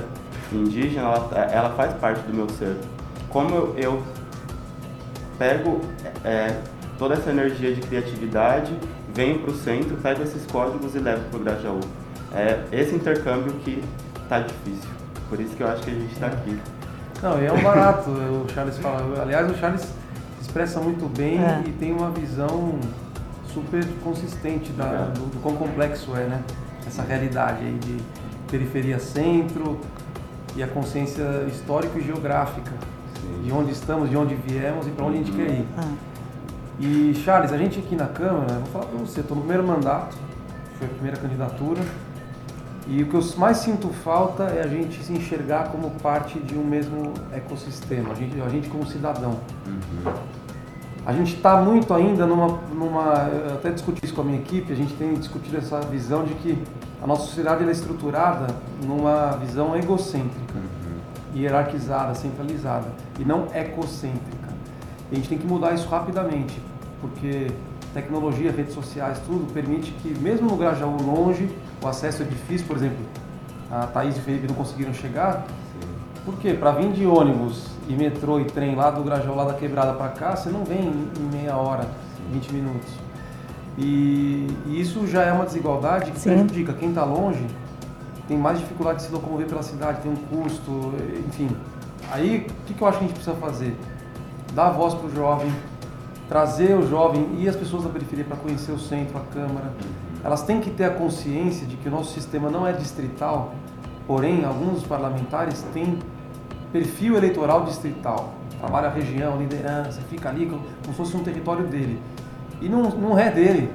indígena, 0.51 1.07
ela, 1.07 1.29
ela, 1.51 1.69
faz 1.71 1.93
parte 1.93 2.21
do 2.21 2.33
meu 2.33 2.47
ser. 2.49 2.75
Como 3.29 3.53
eu, 3.55 3.75
eu 3.77 4.03
pego 5.37 5.81
é, 6.23 6.55
toda 6.97 7.15
essa 7.15 7.31
energia 7.31 7.73
de 7.73 7.81
criatividade 7.81 8.73
venho 9.13 9.39
para 9.39 9.51
o 9.51 9.55
centro, 9.55 9.95
pego 9.97 10.23
esses 10.23 10.45
códigos 10.45 10.95
e 10.95 10.99
levo 10.99 11.23
para 11.29 11.39
o 11.39 11.43
Grajaú. 11.43 11.79
É 12.33 12.63
esse 12.71 12.95
intercâmbio 12.95 13.53
que 13.63 13.83
está 14.23 14.39
difícil. 14.39 14.89
Por 15.29 15.39
isso 15.39 15.55
que 15.55 15.61
eu 15.61 15.67
acho 15.67 15.83
que 15.83 15.91
a 15.91 15.93
gente 15.93 16.13
está 16.13 16.27
aqui. 16.27 16.59
Não, 17.21 17.41
e 17.41 17.45
é 17.45 17.53
um 17.53 17.61
barato, 17.61 18.09
o 18.09 18.45
Charles 18.53 18.77
fala. 18.79 19.21
Aliás, 19.21 19.49
o 19.49 19.55
Charles 19.55 19.87
expressa 20.53 20.79
muito 20.79 21.09
bem 21.17 21.39
é. 21.39 21.63
e 21.65 21.71
tem 21.71 21.91
uma 21.91 22.11
visão 22.11 22.77
super 23.51 23.83
consistente 24.03 24.71
da, 24.73 25.05
do, 25.05 25.31
do 25.31 25.41
quão 25.41 25.55
complexo 25.55 26.15
é, 26.15 26.25
né? 26.25 26.43
Essa 26.85 27.01
realidade 27.01 27.65
aí 27.65 27.79
de 27.79 27.97
periferia 28.51 28.99
centro 28.99 29.79
e 30.55 30.61
a 30.61 30.67
consciência 30.67 31.23
histórica 31.47 31.97
e 31.97 32.03
geográfica 32.03 32.71
Sim. 33.19 33.41
de 33.43 33.51
onde 33.51 33.71
estamos, 33.71 34.11
de 34.11 34.15
onde 34.15 34.35
viemos 34.35 34.85
e 34.85 34.91
para 34.91 35.05
onde 35.05 35.17
a 35.17 35.23
gente 35.23 35.31
quer 35.31 35.49
ir. 35.49 35.65
Ah. 35.75 35.91
E 36.79 37.19
Charles, 37.25 37.51
a 37.51 37.57
gente 37.57 37.79
aqui 37.79 37.95
na 37.95 38.05
Câmara, 38.05 38.53
vou 38.59 38.67
falar 38.67 38.85
para 38.85 38.99
você, 38.99 39.21
estou 39.21 39.35
no 39.35 39.41
primeiro 39.41 39.65
mandato, 39.65 40.15
foi 40.77 40.85
a 40.85 40.89
primeira 40.91 41.17
candidatura, 41.17 41.81
e 42.87 43.01
o 43.01 43.07
que 43.07 43.15
eu 43.15 43.23
mais 43.37 43.57
sinto 43.57 43.89
falta 43.89 44.43
é 44.43 44.61
a 44.61 44.67
gente 44.67 45.03
se 45.03 45.13
enxergar 45.13 45.69
como 45.69 45.89
parte 46.01 46.37
de 46.37 46.55
um 46.55 46.63
mesmo 46.63 47.13
ecossistema, 47.31 48.11
a 48.11 48.15
gente, 48.15 48.39
a 48.39 48.49
gente 48.49 48.69
como 48.69 48.85
cidadão. 48.85 49.39
Uhum. 49.65 50.13
A 51.05 51.11
gente 51.11 51.35
está 51.35 51.57
muito 51.57 51.93
ainda 51.93 52.25
numa, 52.25 52.59
numa. 52.73 53.29
Eu 53.29 53.55
até 53.55 53.71
discuti 53.71 54.05
isso 54.05 54.13
com 54.13 54.21
a 54.21 54.23
minha 54.23 54.39
equipe, 54.39 54.71
a 54.71 54.75
gente 54.75 54.93
tem 54.93 55.13
discutido 55.15 55.57
essa 55.57 55.81
visão 55.81 56.23
de 56.23 56.33
que 56.35 56.57
a 57.01 57.07
nossa 57.07 57.23
sociedade 57.23 57.63
é 57.65 57.71
estruturada 57.71 58.47
numa 58.81 59.31
visão 59.37 59.75
egocêntrica, 59.75 60.55
uhum. 60.55 61.41
hierarquizada, 61.41 62.15
centralizada, 62.15 62.87
e 63.19 63.25
não 63.25 63.47
ecocêntrica. 63.53 64.47
E 65.11 65.15
a 65.15 65.15
gente 65.17 65.27
tem 65.27 65.37
que 65.37 65.45
mudar 65.45 65.73
isso 65.73 65.89
rapidamente, 65.89 66.61
porque 67.01 67.47
tecnologia, 67.93 68.51
redes 68.51 68.73
sociais, 68.73 69.19
tudo 69.25 69.51
permite 69.53 69.91
que, 69.91 70.17
mesmo 70.17 70.49
no 70.49 70.55
Grajaú 70.55 70.95
longe, 71.01 71.49
o 71.83 71.87
acesso 71.87 72.23
é 72.23 72.25
difícil, 72.25 72.65
por 72.65 72.77
exemplo, 72.77 73.05
a 73.69 73.87
Thaís 73.87 74.15
e 74.15 74.19
o 74.19 74.23
Felipe 74.23 74.47
não 74.47 74.55
conseguiram 74.55 74.93
chegar. 74.93 75.45
Por 76.25 76.35
quê? 76.35 76.53
Para 76.53 76.71
vir 76.71 76.91
de 76.93 77.05
ônibus 77.05 77.67
e 77.87 77.93
metrô 77.93 78.39
e 78.39 78.45
trem 78.45 78.75
lá 78.75 78.89
do 78.89 79.03
Grajaú, 79.03 79.35
lá 79.35 79.43
da 79.43 79.53
Quebrada 79.53 79.93
para 79.93 80.09
cá, 80.09 80.35
você 80.35 80.49
não 80.49 80.63
vem 80.63 80.79
em 80.79 81.37
meia 81.37 81.57
hora, 81.57 81.85
20 82.31 82.53
minutos. 82.53 82.93
E, 83.77 84.47
e 84.65 84.79
isso 84.79 85.05
já 85.05 85.23
é 85.23 85.33
uma 85.33 85.45
desigualdade 85.45 86.11
que 86.11 86.19
Sim. 86.19 86.29
prejudica 86.29 86.73
quem 86.73 86.89
está 86.89 87.03
longe, 87.03 87.45
tem 88.27 88.37
mais 88.37 88.59
dificuldade 88.59 88.99
de 88.99 89.05
se 89.05 89.11
locomover 89.11 89.47
pela 89.47 89.63
cidade, 89.63 90.01
tem 90.01 90.11
um 90.11 90.15
custo, 90.15 90.93
enfim. 91.27 91.49
Aí, 92.09 92.47
o 92.49 92.65
que, 92.65 92.73
que 92.73 92.81
eu 92.81 92.87
acho 92.87 92.99
que 92.99 93.03
a 93.03 93.07
gente 93.07 93.15
precisa 93.15 93.35
fazer? 93.35 93.75
Dar 94.53 94.69
voz 94.69 94.93
para 94.93 95.07
o 95.07 95.13
jovem, 95.13 95.51
trazer 96.29 96.77
o 96.77 96.87
jovem 96.87 97.27
e 97.37 97.49
as 97.49 97.55
pessoas 97.55 97.83
da 97.83 97.89
periferia 97.89 98.23
para 98.23 98.37
conhecer 98.37 98.71
o 98.71 98.79
centro, 98.79 99.17
a 99.17 99.33
Câmara. 99.33 99.73
Elas 100.23 100.43
têm 100.43 100.61
que 100.61 100.69
ter 100.69 100.85
a 100.85 100.91
consciência 100.91 101.67
de 101.67 101.75
que 101.75 101.89
o 101.89 101.91
nosso 101.91 102.13
sistema 102.13 102.49
não 102.49 102.65
é 102.65 102.71
distrital, 102.71 103.53
porém, 104.07 104.45
alguns 104.45 104.83
parlamentares 104.83 105.65
têm 105.73 105.99
perfil 106.73 107.15
eleitoral 107.15 107.63
distrital. 107.63 108.33
Trabalha 108.59 108.87
a 108.87 108.91
região, 108.91 109.37
liderança, 109.37 110.01
fica 110.09 110.29
ali 110.29 110.47
como, 110.47 110.63
se 110.85 110.93
fosse 110.93 111.15
um 111.15 111.23
território 111.23 111.65
dele. 111.67 112.01
E 112.59 112.67
não, 112.67 112.89
não 112.89 113.17
é 113.17 113.29
dele. 113.29 113.71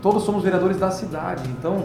Todos 0.00 0.22
somos 0.22 0.42
vereadores 0.42 0.78
da 0.78 0.90
cidade. 0.90 1.48
Então, 1.50 1.84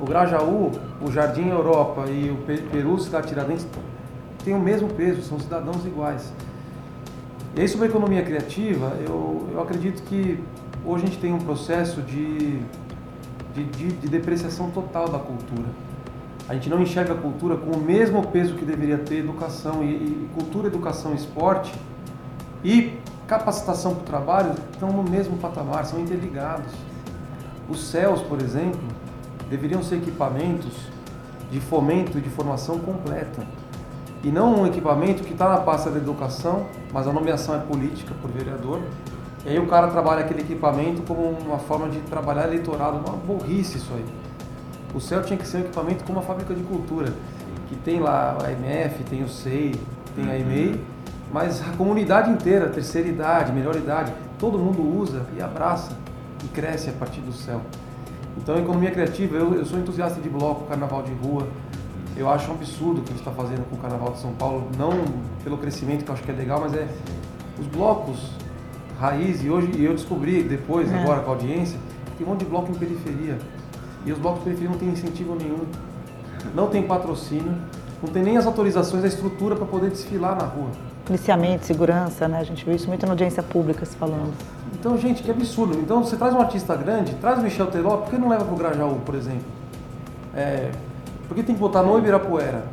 o 0.00 0.04
Grajaú, 0.04 0.72
o 1.00 1.12
Jardim 1.12 1.48
Europa 1.48 2.06
e 2.08 2.30
o 2.30 2.36
Peru, 2.70 2.98
Cidade 2.98 3.28
Tiradentes, 3.28 3.66
têm 4.44 4.54
o 4.54 4.58
mesmo 4.58 4.88
peso, 4.88 5.22
são 5.22 5.38
cidadãos 5.38 5.86
iguais. 5.86 6.32
E 7.54 7.60
aí 7.60 7.68
sobre 7.68 7.86
a 7.86 7.90
economia 7.90 8.22
criativa, 8.22 8.96
eu, 9.06 9.48
eu 9.52 9.60
acredito 9.62 10.02
que 10.04 10.42
hoje 10.84 11.04
a 11.04 11.06
gente 11.06 11.20
tem 11.20 11.32
um 11.32 11.38
processo 11.38 12.02
de, 12.02 12.58
de, 13.54 13.64
de, 13.64 13.88
de 13.92 14.08
depreciação 14.08 14.70
total 14.70 15.08
da 15.08 15.18
cultura. 15.18 15.68
A 16.48 16.54
gente 16.54 16.68
não 16.68 16.82
enxerga 16.82 17.14
a 17.14 17.16
cultura 17.16 17.56
com 17.56 17.70
o 17.70 17.80
mesmo 17.80 18.26
peso 18.26 18.54
que 18.54 18.64
deveria 18.64 18.98
ter 18.98 19.18
educação 19.18 19.82
e, 19.82 19.94
e 19.94 20.30
cultura, 20.34 20.66
educação, 20.66 21.14
esporte 21.14 21.72
e 22.64 22.98
capacitação 23.26 23.94
para 23.94 24.02
o 24.02 24.04
trabalho 24.04 24.54
estão 24.72 24.90
no 24.92 25.02
mesmo 25.02 25.36
patamar, 25.38 25.86
são 25.86 26.00
interligados. 26.00 26.72
Os 27.68 27.84
céus, 27.84 28.20
por 28.22 28.40
exemplo, 28.40 28.80
deveriam 29.48 29.82
ser 29.82 29.96
equipamentos 29.96 30.74
de 31.50 31.60
fomento 31.60 32.18
e 32.18 32.20
de 32.20 32.28
formação 32.28 32.78
completa 32.78 33.46
e 34.24 34.28
não 34.30 34.60
um 34.60 34.66
equipamento 34.66 35.22
que 35.24 35.32
está 35.32 35.48
na 35.48 35.58
pasta 35.58 35.90
da 35.90 35.98
educação, 35.98 36.66
mas 36.92 37.08
a 37.08 37.12
nomeação 37.12 37.56
é 37.56 37.58
política 37.58 38.14
por 38.20 38.30
vereador. 38.30 38.80
E 39.44 39.48
aí 39.48 39.58
o 39.58 39.66
cara 39.66 39.88
trabalha 39.88 40.20
aquele 40.20 40.42
equipamento 40.42 41.02
como 41.02 41.22
uma 41.22 41.58
forma 41.58 41.88
de 41.88 41.98
trabalhar 42.00 42.46
eleitorado, 42.46 42.98
uma 42.98 43.16
burrice 43.16 43.78
isso 43.78 43.92
aí. 43.94 44.04
O 44.94 45.00
CEL 45.00 45.22
tinha 45.22 45.38
que 45.38 45.46
ser 45.46 45.58
um 45.58 45.60
equipamento 45.60 46.04
como 46.04 46.18
uma 46.18 46.24
fábrica 46.24 46.54
de 46.54 46.62
cultura, 46.62 47.12
que 47.68 47.76
tem 47.76 48.00
lá 48.00 48.36
a 48.44 48.52
MF, 48.52 49.04
tem 49.04 49.22
o 49.22 49.28
SEI, 49.28 49.74
tem 50.14 50.30
a 50.30 50.38
EMEI, 50.38 50.80
mas 51.32 51.62
a 51.62 51.76
comunidade 51.76 52.30
inteira, 52.30 52.68
terceira 52.68 53.08
idade, 53.08 53.52
melhor 53.52 53.74
idade, 53.74 54.12
todo 54.38 54.58
mundo 54.58 54.82
usa 54.82 55.24
e 55.36 55.40
abraça 55.40 55.96
e 56.44 56.48
cresce 56.48 56.90
a 56.90 56.92
partir 56.92 57.20
do 57.20 57.32
CEL. 57.32 57.62
Então, 58.36 58.58
economia 58.58 58.90
criativa, 58.90 59.36
eu, 59.36 59.54
eu 59.54 59.64
sou 59.64 59.78
entusiasta 59.78 60.20
de 60.20 60.28
bloco, 60.28 60.66
carnaval 60.66 61.02
de 61.02 61.12
rua, 61.12 61.46
eu 62.16 62.30
acho 62.30 62.50
um 62.50 62.54
absurdo 62.54 63.00
o 63.00 63.04
que 63.04 63.10
a 63.10 63.16
gente 63.16 63.26
está 63.26 63.30
fazendo 63.30 63.66
com 63.68 63.76
o 63.76 63.78
Carnaval 63.78 64.12
de 64.12 64.18
São 64.18 64.32
Paulo, 64.34 64.68
não 64.76 64.90
pelo 65.42 65.56
crescimento 65.56 66.04
que 66.04 66.10
eu 66.10 66.14
acho 66.14 66.22
que 66.22 66.30
é 66.30 66.34
legal, 66.34 66.60
mas 66.60 66.74
é 66.74 66.86
os 67.58 67.66
blocos 67.66 68.30
raiz, 69.00 69.42
e 69.42 69.50
hoje 69.50 69.82
eu 69.82 69.94
descobri 69.94 70.42
depois, 70.42 70.92
é. 70.92 71.02
agora 71.02 71.22
com 71.22 71.30
a 71.30 71.34
audiência, 71.34 71.78
que 72.06 72.18
tem 72.18 72.26
um 72.26 72.30
monte 72.30 72.40
de 72.40 72.46
bloco 72.46 72.70
em 72.70 72.74
periferia. 72.74 73.38
E 74.04 74.12
os 74.12 74.18
blocos 74.18 74.42
periferia 74.42 74.70
não 74.70 74.78
têm 74.78 74.88
incentivo 74.88 75.34
nenhum, 75.34 75.60
não 76.54 76.68
tem 76.68 76.82
patrocínio, 76.82 77.54
não 78.02 78.12
tem 78.12 78.22
nem 78.22 78.36
as 78.36 78.46
autorizações, 78.46 79.04
a 79.04 79.06
estrutura 79.06 79.54
para 79.54 79.66
poder 79.66 79.90
desfilar 79.90 80.36
na 80.36 80.44
rua. 80.44 80.70
Policiamento, 81.04 81.64
segurança, 81.64 82.28
né? 82.28 82.38
A 82.38 82.44
gente 82.44 82.64
viu 82.64 82.74
isso 82.74 82.88
muito 82.88 83.04
na 83.06 83.12
audiência 83.12 83.42
pública 83.42 83.84
se 83.84 83.96
falando. 83.96 84.32
Então, 84.72 84.96
gente, 84.98 85.22
que 85.22 85.30
absurdo. 85.30 85.78
Então, 85.78 86.02
você 86.02 86.16
traz 86.16 86.34
um 86.34 86.40
artista 86.40 86.74
grande, 86.76 87.14
traz 87.16 87.38
o 87.38 87.42
Michel 87.42 87.66
Teló, 87.66 87.98
por 87.98 88.10
que 88.10 88.18
não 88.18 88.28
leva 88.28 88.44
para 88.44 88.54
o 88.54 88.56
Grajaú, 88.56 89.00
por 89.04 89.14
exemplo? 89.14 89.44
É, 90.34 90.70
por 91.28 91.34
que 91.34 91.42
tem 91.42 91.54
que 91.54 91.60
botar 91.60 91.82
no 91.82 91.98
Ibirapuera? 91.98 92.64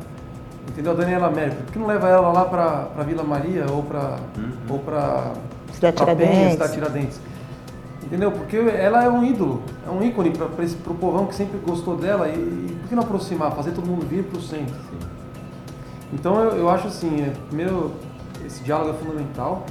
Entendeu? 0.68 0.92
A 0.92 0.94
Daniela 0.94 1.26
América. 1.26 1.62
Por 1.64 1.72
que 1.72 1.78
não 1.78 1.86
leva 1.86 2.08
ela 2.08 2.32
lá 2.32 2.44
para 2.44 3.02
Vila 3.04 3.22
Maria 3.22 3.66
ou 3.70 3.82
para 3.82 4.16
uhum. 4.36 4.52
ou 4.68 4.78
para 4.78 5.32
Cidade 5.72 5.96
Tiradentes. 5.96 6.52
Cidade 6.52 6.72
Tiradentes? 6.72 7.20
Entendeu? 8.02 8.32
Porque 8.32 8.56
ela 8.56 9.04
é 9.04 9.08
um 9.10 9.24
ídolo, 9.24 9.62
é 9.86 9.90
um 9.90 10.02
ícone 10.02 10.30
para 10.30 10.46
o 10.46 10.94
povão 10.94 11.26
que 11.26 11.34
sempre 11.34 11.58
gostou 11.58 11.96
dela. 11.96 12.28
E, 12.28 12.32
e, 12.32 12.76
por 12.80 12.88
que 12.88 12.94
não 12.94 13.02
aproximar, 13.02 13.52
fazer 13.52 13.72
todo 13.72 13.86
mundo 13.86 14.06
vir 14.06 14.24
para 14.24 14.38
o 14.38 14.42
centro? 14.42 14.74
Então 16.12 16.42
eu, 16.42 16.56
eu 16.56 16.68
acho 16.68 16.88
assim, 16.88 17.22
é, 17.22 17.32
primeiro, 17.48 17.92
esse 18.44 18.62
diálogo 18.62 18.90
é 18.90 18.94
fundamental. 18.94 19.66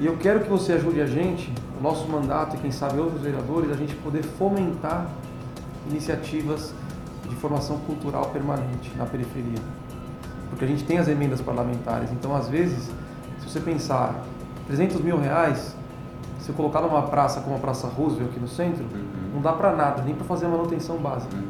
E 0.00 0.06
eu 0.06 0.16
quero 0.16 0.40
que 0.40 0.48
você 0.48 0.72
ajude 0.72 1.00
a 1.00 1.06
gente, 1.06 1.52
o 1.78 1.82
nosso 1.82 2.08
mandato 2.08 2.56
e 2.56 2.58
quem 2.58 2.72
sabe 2.72 2.98
outros 2.98 3.22
vereadores, 3.22 3.70
a 3.70 3.76
gente 3.76 3.94
poder 3.96 4.22
fomentar 4.22 5.06
iniciativas 5.88 6.74
de 7.28 7.36
formação 7.36 7.78
cultural 7.78 8.26
permanente 8.26 8.90
na 8.96 9.06
periferia. 9.06 9.58
Porque 10.50 10.64
a 10.64 10.68
gente 10.68 10.84
tem 10.84 10.98
as 10.98 11.08
emendas 11.08 11.40
parlamentares, 11.40 12.10
então 12.10 12.34
às 12.34 12.48
vezes, 12.48 12.90
se 13.40 13.48
você 13.48 13.60
pensar 13.60 14.22
300 14.66 15.00
mil 15.00 15.18
reais, 15.18 15.74
se 16.42 16.52
colocar 16.52 16.80
numa 16.80 17.02
praça 17.02 17.40
como 17.40 17.56
a 17.56 17.58
Praça 17.58 17.86
Roosevelt 17.86 18.30
aqui 18.30 18.40
no 18.40 18.48
centro, 18.48 18.84
uhum. 18.84 19.34
não 19.34 19.40
dá 19.40 19.52
para 19.52 19.74
nada, 19.74 20.02
nem 20.02 20.14
para 20.14 20.24
fazer 20.24 20.46
a 20.46 20.48
manutenção 20.48 20.96
básica. 20.96 21.34
Uhum. 21.36 21.48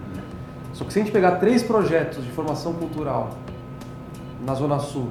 Só 0.75 0.85
que 0.85 0.93
se 0.93 1.01
a 1.01 1.03
gente 1.03 1.13
pegar 1.13 1.33
três 1.33 1.63
projetos 1.63 2.25
de 2.25 2.31
formação 2.31 2.75
cultural 2.75 3.31
na 4.45 4.55
Zona 4.55 4.79
Sul 4.79 5.09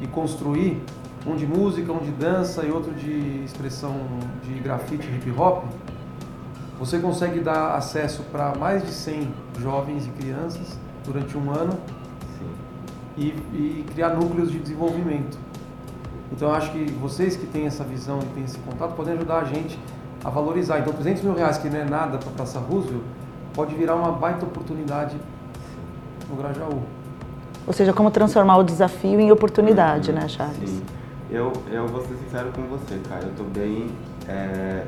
e 0.00 0.06
construir 0.06 0.82
um 1.26 1.36
de 1.36 1.46
música, 1.46 1.92
um 1.92 1.98
de 1.98 2.10
dança 2.10 2.64
e 2.64 2.70
outro 2.70 2.92
de 2.92 3.42
expressão 3.44 3.94
de 4.42 4.54
grafite 4.60 5.06
hip 5.08 5.30
hop, 5.38 5.64
você 6.78 6.98
consegue 6.98 7.40
dar 7.40 7.76
acesso 7.76 8.24
para 8.24 8.54
mais 8.56 8.82
de 8.82 8.90
100 8.90 9.32
jovens 9.60 10.06
e 10.06 10.10
crianças 10.10 10.78
durante 11.04 11.38
um 11.38 11.50
ano 11.50 11.78
e, 13.16 13.28
e, 13.28 13.84
criar 13.92 14.10
núcleos 14.10 14.50
de 14.50 14.58
desenvolvimento. 14.58 15.38
Então 16.32 16.48
eu 16.48 16.54
acho 16.54 16.72
que 16.72 16.90
vocês 16.92 17.36
que 17.36 17.46
têm 17.46 17.66
essa 17.66 17.84
visão 17.84 18.18
e 18.20 18.26
têm 18.34 18.44
esse 18.44 18.58
contato 18.58 18.94
podem 18.94 19.14
ajudar 19.14 19.40
a 19.40 19.44
gente 19.44 19.78
a 20.24 20.30
valorizar. 20.30 20.78
Então 20.78 20.92
300 20.92 21.22
mil 21.22 21.34
reais, 21.34 21.58
que 21.58 21.68
não 21.68 21.78
é 21.78 21.84
nada 21.84 22.18
para 22.18 22.30
a 22.30 22.32
Praça 22.32 22.58
Roosevelt, 22.58 23.02
pode 23.54 23.74
virar 23.74 23.94
uma 23.94 24.12
baita 24.12 24.44
oportunidade 24.44 25.16
no 26.28 26.36
Grajaú. 26.36 26.82
Ou 27.66 27.72
seja, 27.72 27.92
como 27.92 28.10
transformar 28.10 28.56
o 28.56 28.64
desafio 28.64 29.20
em 29.20 29.30
oportunidade, 29.30 30.12
né, 30.12 30.26
Charles? 30.26 30.68
Sim. 30.68 30.82
Eu, 31.30 31.52
eu 31.70 31.86
vou 31.86 32.02
ser 32.02 32.14
sincero 32.16 32.50
com 32.52 32.62
você, 32.62 32.98
cara. 33.08 33.24
Eu 33.24 33.30
estou 33.30 33.46
bem 33.46 33.90
é, 34.28 34.84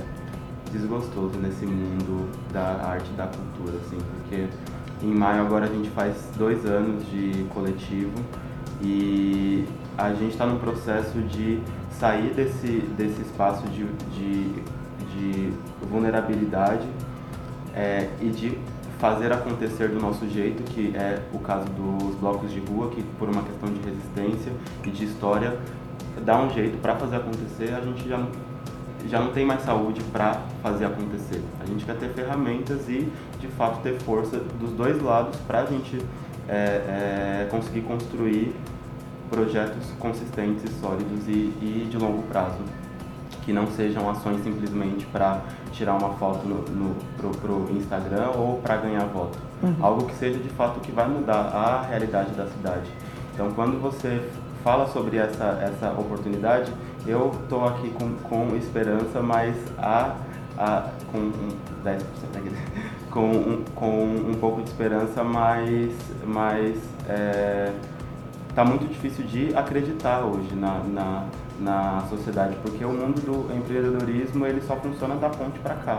desgostoso 0.73 1.39
nesse 1.39 1.65
mundo 1.65 2.29
da 2.53 2.85
arte 2.85 3.09
e 3.11 3.17
da 3.17 3.27
cultura, 3.27 3.79
assim, 3.79 3.99
porque 4.17 4.49
em 5.03 5.15
maio 5.15 5.43
agora 5.43 5.67
a 5.67 5.69
gente 5.69 5.89
faz 5.91 6.17
dois 6.37 6.67
anos 6.67 7.07
de 7.07 7.47
coletivo 7.55 8.13
e 8.83 9.67
a 9.97 10.13
gente 10.15 10.33
está 10.33 10.47
no 10.47 10.59
processo 10.59 11.19
de 11.19 11.61
sair 11.99 12.33
desse, 12.35 12.81
desse 12.97 13.23
espaço 13.23 13.67
de, 13.69 13.85
de, 13.85 14.63
de 15.13 15.53
vulnerabilidade 15.89 16.87
é, 17.75 18.09
e 18.21 18.29
de 18.29 18.59
fazer 18.99 19.33
acontecer 19.33 19.89
do 19.89 20.01
nosso 20.01 20.29
jeito, 20.29 20.63
que 20.63 20.97
é 20.97 21.23
o 21.33 21.39
caso 21.39 21.67
dos 21.67 22.15
blocos 22.17 22.53
de 22.53 22.61
rua, 22.61 22.91
que 22.91 23.03
por 23.19 23.29
uma 23.29 23.43
questão 23.43 23.69
de 23.73 23.81
resistência 23.81 24.53
e 24.85 24.91
de 24.91 25.05
história 25.05 25.59
dá 26.25 26.41
um 26.41 26.51
jeito 26.51 26.81
para 26.81 26.97
fazer 26.97 27.17
acontecer, 27.17 27.75
a 27.75 27.81
gente 27.81 28.09
já 28.09 28.25
já 29.09 29.21
não 29.21 29.33
tem 29.33 29.45
mais 29.45 29.63
saúde 29.63 30.01
para 30.05 30.41
fazer 30.63 30.87
acontecer. 30.87 31.43
A 31.61 31.67
gente 31.67 31.85
quer 31.85 31.97
ter 31.97 32.09
ferramentas 32.15 32.89
e, 32.89 33.07
de 33.39 33.49
fato, 33.49 33.83
ter 33.83 34.01
força 34.01 34.39
dos 34.59 34.73
dois 34.73 35.01
lados 35.03 35.39
para 35.47 35.61
a 35.61 35.67
gente 35.67 36.01
é, 36.49 36.55
é, 36.55 37.49
conseguir 37.51 37.83
construir 37.83 38.55
projetos 39.31 39.91
consistentes, 39.99 40.71
sólidos 40.81 41.27
e, 41.29 41.53
e, 41.61 41.89
de 41.91 41.97
longo 41.97 42.23
prazo, 42.25 42.59
que 43.45 43.53
não 43.53 43.67
sejam 43.67 44.09
ações 44.09 44.43
simplesmente 44.43 45.07
para 45.07 45.43
tirar 45.73 45.95
uma 45.95 46.11
foto 46.15 46.47
no, 46.47 46.63
no, 46.63 46.95
pro, 47.17 47.31
pro 47.31 47.77
Instagram 47.77 48.31
ou 48.37 48.59
para 48.59 48.77
ganhar 48.79 49.05
voto. 49.07 49.39
Uhum. 49.63 49.75
Algo 49.81 50.07
que 50.07 50.15
seja 50.15 50.39
de 50.39 50.49
fato 50.51 50.81
que 50.81 50.93
vai 50.93 51.09
mudar 51.09 51.35
a 51.35 51.83
realidade 51.83 52.31
da 52.33 52.47
cidade. 52.47 52.91
Então, 53.35 53.51
quando 53.53 53.81
você 53.81 54.31
fala 54.63 54.89
sobre 54.89 55.19
essa, 55.19 55.59
essa 55.63 55.91
oportunidade, 55.93 56.73
eu 57.07 57.33
estou 57.43 57.67
aqui 57.67 57.91
com, 57.91 58.15
com 58.29 58.57
esperança, 58.57 59.21
mas 59.21 59.55
a, 59.77 60.17
a, 60.57 60.89
com 61.13 61.31
10% 61.85 62.01
com, 63.11 63.31
um, 63.31 63.65
com 63.75 64.05
um 64.07 64.35
pouco 64.41 64.63
de 64.63 64.71
esperança, 64.71 65.23
mas, 65.23 65.93
mas 66.27 66.79
é, 67.09 67.73
tá 68.55 68.65
muito 68.65 68.87
difícil 68.87 69.25
de 69.25 69.55
acreditar 69.57 70.21
hoje 70.21 70.55
na, 70.55 70.79
na, 70.85 71.27
na 71.61 72.05
sociedade, 72.09 72.57
porque 72.63 72.85
o 72.85 72.93
mundo 72.93 73.21
do 73.21 73.55
empreendedorismo 73.55 74.47
ele 74.47 74.61
só 74.63 74.77
funciona 74.77 75.17
da 75.17 75.29
ponte 75.29 75.59
para 75.59 75.75
cá. 75.75 75.99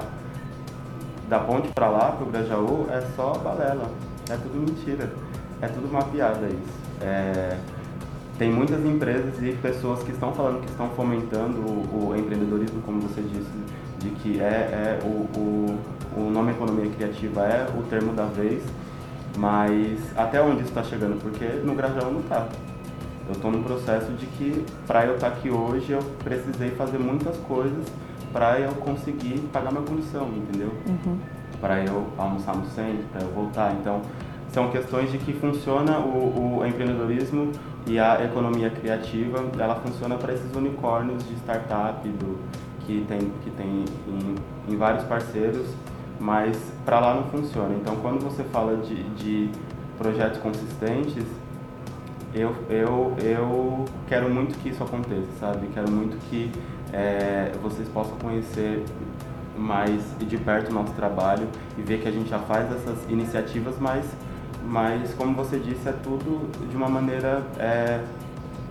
Da 1.27 1.39
ponte 1.39 1.67
para 1.69 1.89
lá, 1.89 2.11
para 2.11 2.25
o 2.25 2.29
Grajaú, 2.29 2.87
é 2.89 3.01
só 3.15 3.33
balela, 3.33 3.89
é 4.29 4.37
tudo 4.37 4.59
mentira, 4.59 5.11
é 5.61 5.67
tudo 5.67 5.89
uma 5.89 6.03
piada 6.03 6.47
isso. 6.47 6.85
É, 7.01 7.57
tem 8.37 8.51
muitas 8.51 8.85
empresas 8.85 9.33
e 9.41 9.53
pessoas 9.61 10.03
que 10.03 10.11
estão 10.11 10.31
falando 10.33 10.61
que 10.61 10.69
estão 10.69 10.89
fomentando 10.89 11.57
o, 11.59 12.09
o 12.09 12.15
empreendedorismo, 12.15 12.81
como 12.83 13.01
você 13.01 13.21
disse, 13.21 13.49
de 13.99 14.09
que 14.11 14.39
é, 14.39 14.43
é 14.43 14.99
o, 15.03 15.39
o, 15.39 15.79
o 16.17 16.29
nome 16.29 16.51
economia 16.51 16.89
criativa 16.91 17.41
é 17.43 17.67
o 17.77 17.81
termo 17.83 18.13
da 18.13 18.25
vez, 18.25 18.63
mas 19.37 19.99
até 20.17 20.41
onde 20.41 20.61
isso 20.61 20.69
está 20.69 20.83
chegando? 20.83 21.19
Porque 21.21 21.45
no 21.63 21.75
Grajaú 21.75 22.11
não 22.11 22.21
está. 22.21 22.47
Eu 23.27 23.33
estou 23.33 23.51
num 23.51 23.63
processo 23.63 24.11
de 24.13 24.25
que 24.27 24.65
para 24.85 25.05
eu 25.05 25.15
estar 25.15 25.31
tá 25.31 25.35
aqui 25.35 25.49
hoje 25.49 25.91
eu 25.91 25.99
precisei 26.23 26.71
fazer 26.71 26.99
muitas 26.99 27.35
coisas 27.37 27.85
para 28.31 28.59
eu 28.59 28.71
conseguir 28.73 29.39
pagar 29.51 29.71
minha 29.71 29.83
condição, 29.83 30.27
entendeu? 30.27 30.71
Uhum. 30.87 31.17
Para 31.59 31.83
eu 31.83 32.07
almoçar 32.17 32.55
no 32.55 32.65
centro, 32.67 33.03
para 33.11 33.21
eu 33.21 33.29
voltar. 33.29 33.73
Então, 33.73 34.01
são 34.49 34.69
questões 34.69 35.11
de 35.11 35.17
que 35.17 35.33
funciona 35.33 35.99
o, 35.99 36.59
o 36.59 36.65
empreendedorismo 36.65 37.51
e 37.87 37.99
a 37.99 38.23
economia 38.23 38.69
criativa, 38.69 39.43
ela 39.59 39.75
funciona 39.75 40.15
para 40.15 40.33
esses 40.33 40.53
unicórnios 40.55 41.27
de 41.27 41.33
startup 41.35 42.07
do, 42.07 42.39
que 42.85 43.05
tem, 43.07 43.19
que 43.43 43.49
tem 43.51 43.85
em, 44.07 44.35
em 44.73 44.77
vários 44.77 45.03
parceiros, 45.05 45.67
mas 46.19 46.57
para 46.85 46.99
lá 46.99 47.13
não 47.15 47.23
funciona. 47.25 47.75
Então, 47.75 47.95
quando 47.97 48.23
você 48.23 48.43
fala 48.43 48.77
de, 48.77 49.03
de 49.15 49.49
projetos 49.97 50.39
consistentes, 50.39 51.25
eu, 52.33 52.53
eu, 52.69 53.15
eu 53.21 53.85
quero 54.07 54.29
muito 54.29 54.57
que 54.59 54.69
isso 54.69 54.83
aconteça, 54.83 55.27
sabe? 55.39 55.67
Quero 55.73 55.89
muito 55.89 56.17
que 56.29 56.51
é, 56.91 57.51
vocês 57.61 57.87
possam 57.89 58.17
conhecer 58.17 58.83
mais 59.57 60.01
de 60.19 60.37
perto 60.37 60.69
o 60.69 60.73
nosso 60.73 60.91
trabalho 60.93 61.47
e 61.77 61.81
ver 61.81 62.01
que 62.01 62.07
a 62.07 62.11
gente 62.11 62.29
já 62.29 62.39
faz 62.39 62.69
essas 62.71 63.09
iniciativas, 63.09 63.75
mas 63.79 64.05
mas 64.67 65.13
como 65.13 65.35
você 65.35 65.59
disse, 65.59 65.87
é 65.87 65.91
tudo 65.91 66.49
de 66.67 66.75
uma 66.75 66.89
maneira 66.89 67.43
é, 67.59 68.01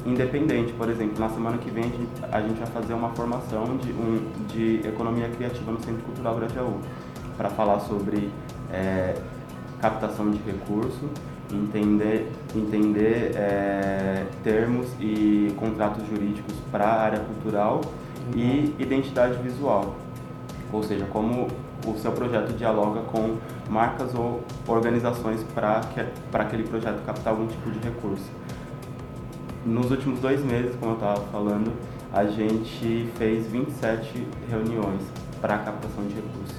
independente. 0.04 0.72
Por 0.72 0.88
exemplo, 0.88 1.18
na 1.18 1.28
semana 1.28 1.58
que 1.58 1.70
vem 1.70 1.84
a 2.30 2.40
gente 2.40 2.58
vai 2.58 2.66
fazer 2.66 2.94
uma 2.94 3.10
formação 3.10 3.76
de, 3.76 3.92
um, 3.92 4.28
de 4.48 4.86
economia 4.86 5.28
criativa 5.28 5.70
no 5.70 5.80
Centro 5.80 6.02
Cultural 6.02 6.34
Grajaú, 6.36 6.80
para 7.36 7.50
falar 7.50 7.80
sobre 7.80 8.30
é, 8.72 9.14
captação 9.80 10.30
de 10.30 10.38
recurso, 10.38 11.08
entender, 11.52 12.32
entender 12.54 13.32
é, 13.34 14.24
termos 14.42 14.88
e 14.98 15.54
contratos 15.58 16.06
jurídicos 16.08 16.54
para 16.70 16.84
a 16.84 17.02
área 17.02 17.20
cultural 17.20 17.80
uhum. 17.82 18.38
e 18.38 18.74
identidade 18.78 19.40
visual. 19.42 19.94
Ou 20.72 20.82
seja, 20.82 21.06
como 21.06 21.48
o 21.86 21.98
seu 21.98 22.12
projeto 22.12 22.52
dialoga 22.56 23.00
com 23.02 23.36
marcas 23.68 24.14
ou 24.14 24.42
organizações 24.66 25.44
para 25.54 25.82
aquele 26.32 26.64
projeto 26.64 27.04
captar 27.04 27.32
algum 27.32 27.46
tipo 27.46 27.70
de 27.70 27.78
recurso. 27.80 28.30
Nos 29.64 29.90
últimos 29.90 30.20
dois 30.20 30.44
meses, 30.44 30.74
como 30.76 30.92
eu 30.92 30.94
estava 30.96 31.20
falando, 31.28 31.72
a 32.12 32.24
gente 32.26 33.10
fez 33.16 33.46
27 33.46 34.26
reuniões 34.48 35.02
para 35.40 35.58
captação 35.58 36.06
de 36.06 36.14
recursos. 36.14 36.56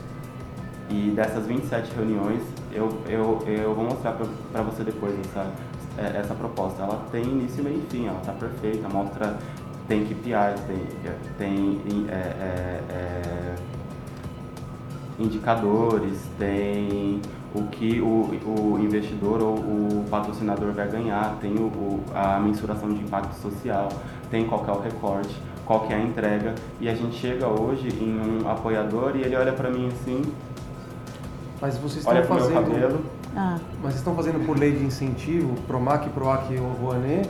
E 0.89 1.11
dessas 1.15 1.47
27 1.47 1.95
reuniões, 1.95 2.41
eu, 2.71 2.89
eu, 3.07 3.43
eu 3.47 3.73
vou 3.73 3.85
mostrar 3.85 4.13
para 4.51 4.61
você 4.61 4.83
depois 4.83 5.17
essa, 5.19 5.51
é, 5.97 6.19
essa 6.19 6.35
proposta. 6.35 6.83
Ela 6.83 7.03
tem 7.11 7.23
início, 7.23 7.63
meio 7.63 7.79
e 7.79 7.87
fim, 7.89 8.07
ela 8.07 8.19
está 8.19 8.33
perfeita, 8.33 8.87
mostra, 8.89 9.37
tem 9.87 10.05
KPIs, 10.05 10.61
tem, 11.37 11.81
tem 11.81 12.05
é, 12.09 12.13
é, 12.13 12.81
é 12.89 13.55
indicadores, 15.17 16.19
tem 16.37 17.21
o 17.53 17.63
que 17.63 18.01
o, 18.01 18.29
o 18.45 18.79
investidor 18.79 19.41
ou 19.41 19.55
o 19.55 20.05
patrocinador 20.09 20.73
vai 20.73 20.87
ganhar, 20.89 21.37
tem 21.39 21.55
o, 21.55 21.67
o, 21.67 22.03
a 22.13 22.39
mensuração 22.39 22.89
de 22.89 23.01
impacto 23.01 23.33
social, 23.41 23.89
tem 24.29 24.45
qual 24.45 24.65
é 24.67 24.71
o 24.71 24.79
recorte, 24.81 25.33
qual 25.65 25.87
é 25.89 25.95
a 25.95 25.99
entrega. 25.99 26.53
E 26.81 26.89
a 26.89 26.93
gente 26.93 27.15
chega 27.15 27.47
hoje 27.47 27.87
em 27.87 28.19
um 28.19 28.49
apoiador 28.49 29.15
e 29.15 29.21
ele 29.21 29.35
olha 29.35 29.53
para 29.53 29.69
mim 29.69 29.87
assim. 29.87 30.21
Mas 31.61 31.77
vocês 31.77 31.97
estão 31.97 32.13
olha 32.13 32.25
fazendo. 32.25 32.53
Meu 32.53 32.63
cabelo, 32.63 33.05
ah. 33.35 33.57
Mas 33.75 33.93
vocês 33.93 33.95
estão 33.95 34.15
fazendo 34.15 34.45
por 34.45 34.57
lei 34.57 34.71
de 34.71 34.85
incentivo, 34.85 35.55
PROMAC, 35.67 36.09
PROAC 36.09 36.57
ou 36.57 36.71
Rouanet? 36.73 37.29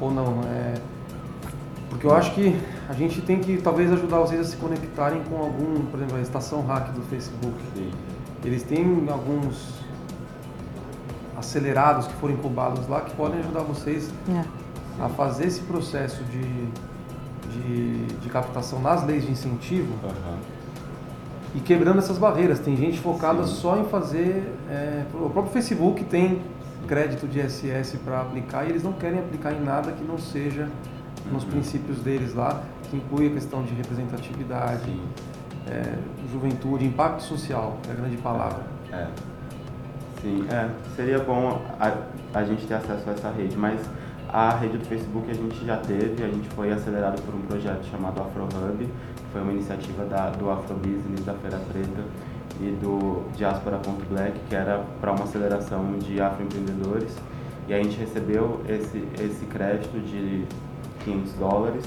Ou 0.00 0.10
não? 0.12 0.40
É... 0.44 0.74
Porque 1.88 2.06
eu 2.06 2.14
acho 2.14 2.34
que 2.34 2.58
a 2.88 2.92
gente 2.92 3.20
tem 3.22 3.38
que 3.38 3.56
talvez 3.58 3.92
ajudar 3.92 4.18
vocês 4.18 4.40
a 4.40 4.44
se 4.44 4.56
conectarem 4.56 5.22
com 5.24 5.36
algum, 5.36 5.86
por 5.86 5.98
exemplo, 5.98 6.16
a 6.16 6.20
estação 6.20 6.62
hack 6.62 6.90
do 6.92 7.02
Facebook. 7.02 7.54
Sim. 7.74 7.90
Eles 8.44 8.64
têm 8.64 9.06
alguns 9.08 9.84
acelerados 11.36 12.06
que 12.06 12.14
foram 12.14 12.34
incubados 12.34 12.88
lá 12.88 13.00
que 13.00 13.14
podem 13.14 13.38
ajudar 13.40 13.60
vocês 13.60 14.10
é. 14.28 14.44
a 15.02 15.08
fazer 15.08 15.46
esse 15.46 15.60
processo 15.62 16.22
de, 16.24 16.42
de, 17.50 18.06
de, 18.06 18.28
captação 18.28 18.80
nas 18.80 19.04
leis 19.04 19.24
de 19.24 19.32
incentivo 19.32 19.92
uhum. 20.02 20.38
E 21.54 21.60
quebrando 21.60 21.98
essas 21.98 22.18
barreiras. 22.18 22.58
Tem 22.58 22.76
gente 22.76 22.98
focada 22.98 23.44
Sim. 23.44 23.54
só 23.54 23.78
em 23.78 23.84
fazer. 23.84 24.52
É, 24.68 25.04
o 25.14 25.30
próprio 25.30 25.52
Facebook 25.52 26.04
tem 26.04 26.42
crédito 26.86 27.26
de 27.26 27.40
SS 27.40 27.98
para 27.98 28.20
aplicar 28.20 28.66
e 28.66 28.70
eles 28.70 28.82
não 28.82 28.92
querem 28.92 29.20
aplicar 29.20 29.52
em 29.52 29.60
nada 29.60 29.92
que 29.92 30.04
não 30.04 30.18
seja 30.18 30.68
nos 31.30 31.44
uhum. 31.44 31.50
princípios 31.50 31.98
deles 32.00 32.34
lá 32.34 32.62
que 32.90 32.96
inclui 32.96 33.28
a 33.28 33.30
questão 33.30 33.62
de 33.62 33.74
representatividade, 33.74 35.00
é, 35.66 35.94
juventude, 36.30 36.84
impacto 36.84 37.22
social, 37.22 37.78
é 37.88 37.92
a 37.92 37.94
grande 37.94 38.16
palavra. 38.18 38.62
É. 38.92 39.06
Sim, 40.20 40.46
é. 40.50 40.70
Seria 40.94 41.18
bom 41.18 41.62
a, 41.80 41.94
a 42.38 42.44
gente 42.44 42.66
ter 42.66 42.74
acesso 42.74 43.08
a 43.08 43.12
essa 43.12 43.30
rede, 43.30 43.56
mas 43.56 43.80
a 44.34 44.50
rede 44.56 44.78
do 44.78 44.84
Facebook 44.86 45.30
a 45.30 45.34
gente 45.34 45.64
já 45.64 45.76
teve, 45.76 46.24
a 46.24 46.26
gente 46.26 46.48
foi 46.56 46.72
acelerado 46.72 47.22
por 47.22 47.36
um 47.36 47.42
projeto 47.42 47.84
chamado 47.88 48.20
AfroHub, 48.20 48.84
que 48.84 49.32
foi 49.32 49.40
uma 49.40 49.52
iniciativa 49.52 50.04
da, 50.06 50.30
do 50.30 50.50
Afrobusiness, 50.50 51.24
da 51.24 51.34
Feira 51.34 51.56
Preta 51.72 52.02
e 52.60 52.72
do 52.82 53.22
Diaspora.black, 53.36 54.36
que 54.48 54.56
era 54.56 54.84
para 55.00 55.12
uma 55.12 55.22
aceleração 55.22 55.96
de 56.00 56.20
afroempreendedores. 56.20 57.14
E 57.68 57.74
a 57.74 57.80
gente 57.80 57.96
recebeu 57.96 58.60
esse, 58.68 59.06
esse 59.22 59.46
crédito 59.46 60.00
de 60.00 60.44
500 61.04 61.32
dólares 61.34 61.84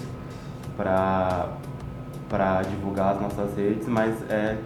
para 0.78 2.62
divulgar 2.70 3.16
as 3.16 3.22
nossas 3.24 3.58
redes, 3.58 3.90
mas 3.90 4.16
é, 4.30 4.58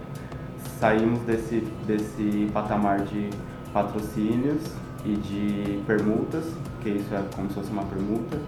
saímos 0.78 1.18
desse, 1.22 1.66
desse 1.84 2.48
patamar 2.54 3.00
de 3.00 3.28
patrocínios 3.72 4.62
e 5.04 5.16
de 5.16 5.82
permutas, 5.84 6.44
que 6.82 6.90
isso 6.90 7.14
é 7.14 7.22
como 7.34 7.48
se 7.48 7.54
fosse 7.54 7.70
uma 7.70 7.84
permuta, 7.84 8.38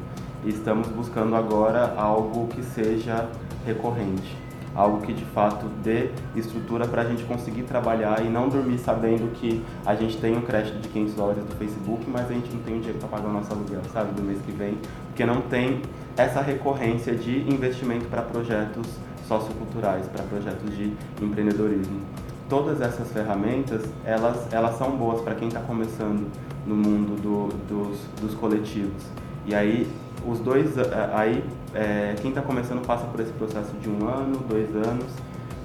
e 0.45 0.51
estamos 0.51 0.89
buscando 0.89 1.35
agora 1.37 1.95
algo 1.97 2.49
que 2.49 2.63
seja 2.63 3.29
recorrente, 3.65 4.37
algo 4.75 5.01
que 5.01 5.13
de 5.13 5.25
fato 5.27 5.67
dê 5.83 6.11
estrutura 6.37 6.87
para 6.87 7.03
a 7.03 7.05
gente 7.05 7.23
conseguir 7.25 7.63
trabalhar 7.63 8.25
e 8.25 8.29
não 8.29 8.49
dormir 8.49 8.79
sabendo 8.79 9.33
que 9.33 9.65
a 9.87 9.95
gente 9.95 10.19
tem 10.19 10.37
um 10.37 10.43
crédito 10.43 10.81
de 10.81 10.89
500 10.89 11.15
dólares 11.15 11.45
do 11.45 11.55
Facebook, 11.57 12.05
mas 12.11 12.29
a 12.29 12.35
gente 12.35 12.53
não 12.53 12.61
tem 12.63 12.75
um 12.75 12.79
dinheiro 12.79 12.99
para 12.99 13.09
pagar 13.09 13.29
o 13.29 13.33
nosso 13.33 13.53
aluguel, 13.53 13.81
sabe, 13.93 14.13
do 14.13 14.23
mês 14.23 14.41
que 14.45 14.53
vem, 14.53 14.77
porque 15.07 15.25
não 15.25 15.41
tem 15.43 15.81
essa 16.17 16.43
recorrência 16.43 17.15
de 17.15 17.41
investimento 17.51 18.07
para 18.07 18.23
projetos 18.23 18.87
socioculturais, 19.27 20.07
para 20.09 20.23
projetos 20.25 20.77
de 20.77 20.93
empreendedorismo. 21.23 22.01
Todas 22.49 22.81
essas 22.81 23.11
ferramentas, 23.11 23.83
elas, 24.05 24.53
elas 24.53 24.77
são 24.77 24.91
boas 24.91 25.21
para 25.23 25.35
quem 25.35 25.49
está 25.49 25.61
começando 25.61 26.31
no 26.67 26.77
mundo 26.77 27.21
do, 27.21 27.49
dos, 27.69 27.99
dos 28.21 28.35
coletivos. 28.35 29.03
E 29.47 29.55
aí, 29.55 29.91
os 30.27 30.39
dois, 30.41 30.75
aí 31.15 31.45
é, 31.75 32.15
quem 32.21 32.31
está 32.31 32.43
começando 32.43 32.87
passa 32.87 33.05
por 33.07 33.21
esse 33.21 33.33
processo 33.33 33.73
de 33.81 33.89
um 33.89 34.09
ano, 34.09 34.39
dois 34.49 34.75
anos, 34.77 35.07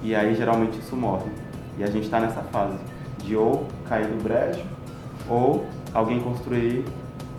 e 0.02 0.14
aí 0.14 0.34
geralmente 0.34 0.78
isso 0.78 0.96
morre. 0.96 1.30
E 1.78 1.84
a 1.84 1.86
gente 1.86 2.04
está 2.04 2.20
nessa 2.20 2.42
fase 2.42 2.78
de 3.18 3.36
ou 3.36 3.66
cair 3.88 4.08
no 4.08 4.22
brejo, 4.22 4.64
ou 5.28 5.66
alguém 5.94 6.20
construir 6.20 6.84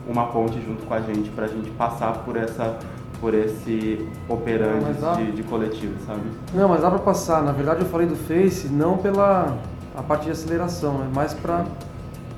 uma 0.08 0.28
ponte 0.28 0.60
junto 0.62 0.86
com 0.86 0.94
a 0.94 1.02
gente 1.02 1.30
para 1.32 1.46
a 1.46 1.48
gente 1.48 1.70
passar 1.72 2.24
por 2.24 2.36
essa 2.36 2.80
por 3.22 3.36
esse 3.36 4.06
operante 4.28 5.00
dá... 5.00 5.14
de, 5.14 5.32
de, 5.32 5.44
coletivo, 5.44 5.94
sabe? 6.06 6.24
Não, 6.54 6.68
mas 6.68 6.82
dá 6.82 6.90
para 6.90 7.00
passar. 7.00 7.44
Na 7.44 7.52
verdade, 7.52 7.82
eu 7.82 7.86
falei 7.86 8.08
do 8.08 8.16
Face 8.16 8.68
não 8.68 8.98
pela 8.98 9.58
a 9.96 10.02
parte 10.02 10.26
de 10.26 10.32
aceleração, 10.32 11.04
é 11.04 11.16
mais 11.16 11.34
para 11.34 11.66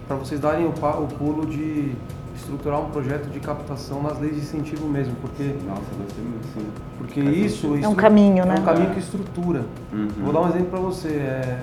para 0.05 0.17
vocês 0.17 0.39
darem 0.39 0.65
o, 0.65 0.69
o 0.69 1.07
pulo 1.17 1.45
de 1.45 1.93
estruturar 2.35 2.81
um 2.81 2.89
projeto 2.89 3.29
de 3.29 3.39
captação 3.39 4.03
nas 4.03 4.19
leis 4.19 4.35
de 4.35 4.41
incentivo 4.41 4.85
mesmo, 4.87 5.15
porque 5.21 5.55
nossa, 5.65 5.81
gostei 5.97 6.23
muito, 6.23 6.47
sim. 6.53 6.67
Porque 6.97 7.19
isso 7.21 7.75
é 7.81 7.87
um 7.87 7.95
caminho, 7.95 8.45
né? 8.45 8.55
É 8.57 8.59
um 8.59 8.65
caminho 8.65 8.89
que 8.91 8.99
estrutura. 8.99 9.63
Uhum. 9.93 10.09
Vou 10.23 10.33
dar 10.33 10.41
um 10.41 10.49
exemplo 10.49 10.67
para 10.67 10.79
você. 10.79 11.07
É, 11.07 11.57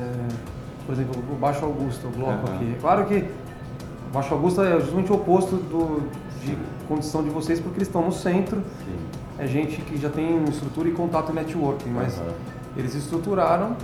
por 0.86 0.94
exemplo, 0.94 1.22
o 1.30 1.36
Baixo 1.36 1.64
Augusto, 1.64 2.06
o 2.08 2.10
bloco 2.10 2.48
uhum. 2.48 2.54
aqui. 2.54 2.74
É 2.76 2.80
claro 2.80 3.04
que 3.04 3.16
o 3.16 4.12
Baixo 4.12 4.32
Augusto 4.32 4.62
é 4.62 4.80
justamente 4.80 5.12
o 5.12 5.16
oposto 5.16 5.56
do, 5.56 6.02
de 6.40 6.56
condição 6.88 7.22
de 7.22 7.30
vocês, 7.30 7.60
porque 7.60 7.78
eles 7.78 7.88
estão 7.88 8.02
no 8.02 8.12
centro. 8.12 8.58
Sim. 8.84 8.96
É 9.38 9.46
gente 9.46 9.80
que 9.82 9.96
já 9.96 10.10
tem 10.10 10.44
estrutura 10.44 10.88
e 10.88 10.92
contato 10.92 11.30
e 11.30 11.34
networking, 11.34 11.90
mas 11.90 12.18
uhum. 12.18 12.32
eles 12.76 12.94
estruturaram 12.94 13.74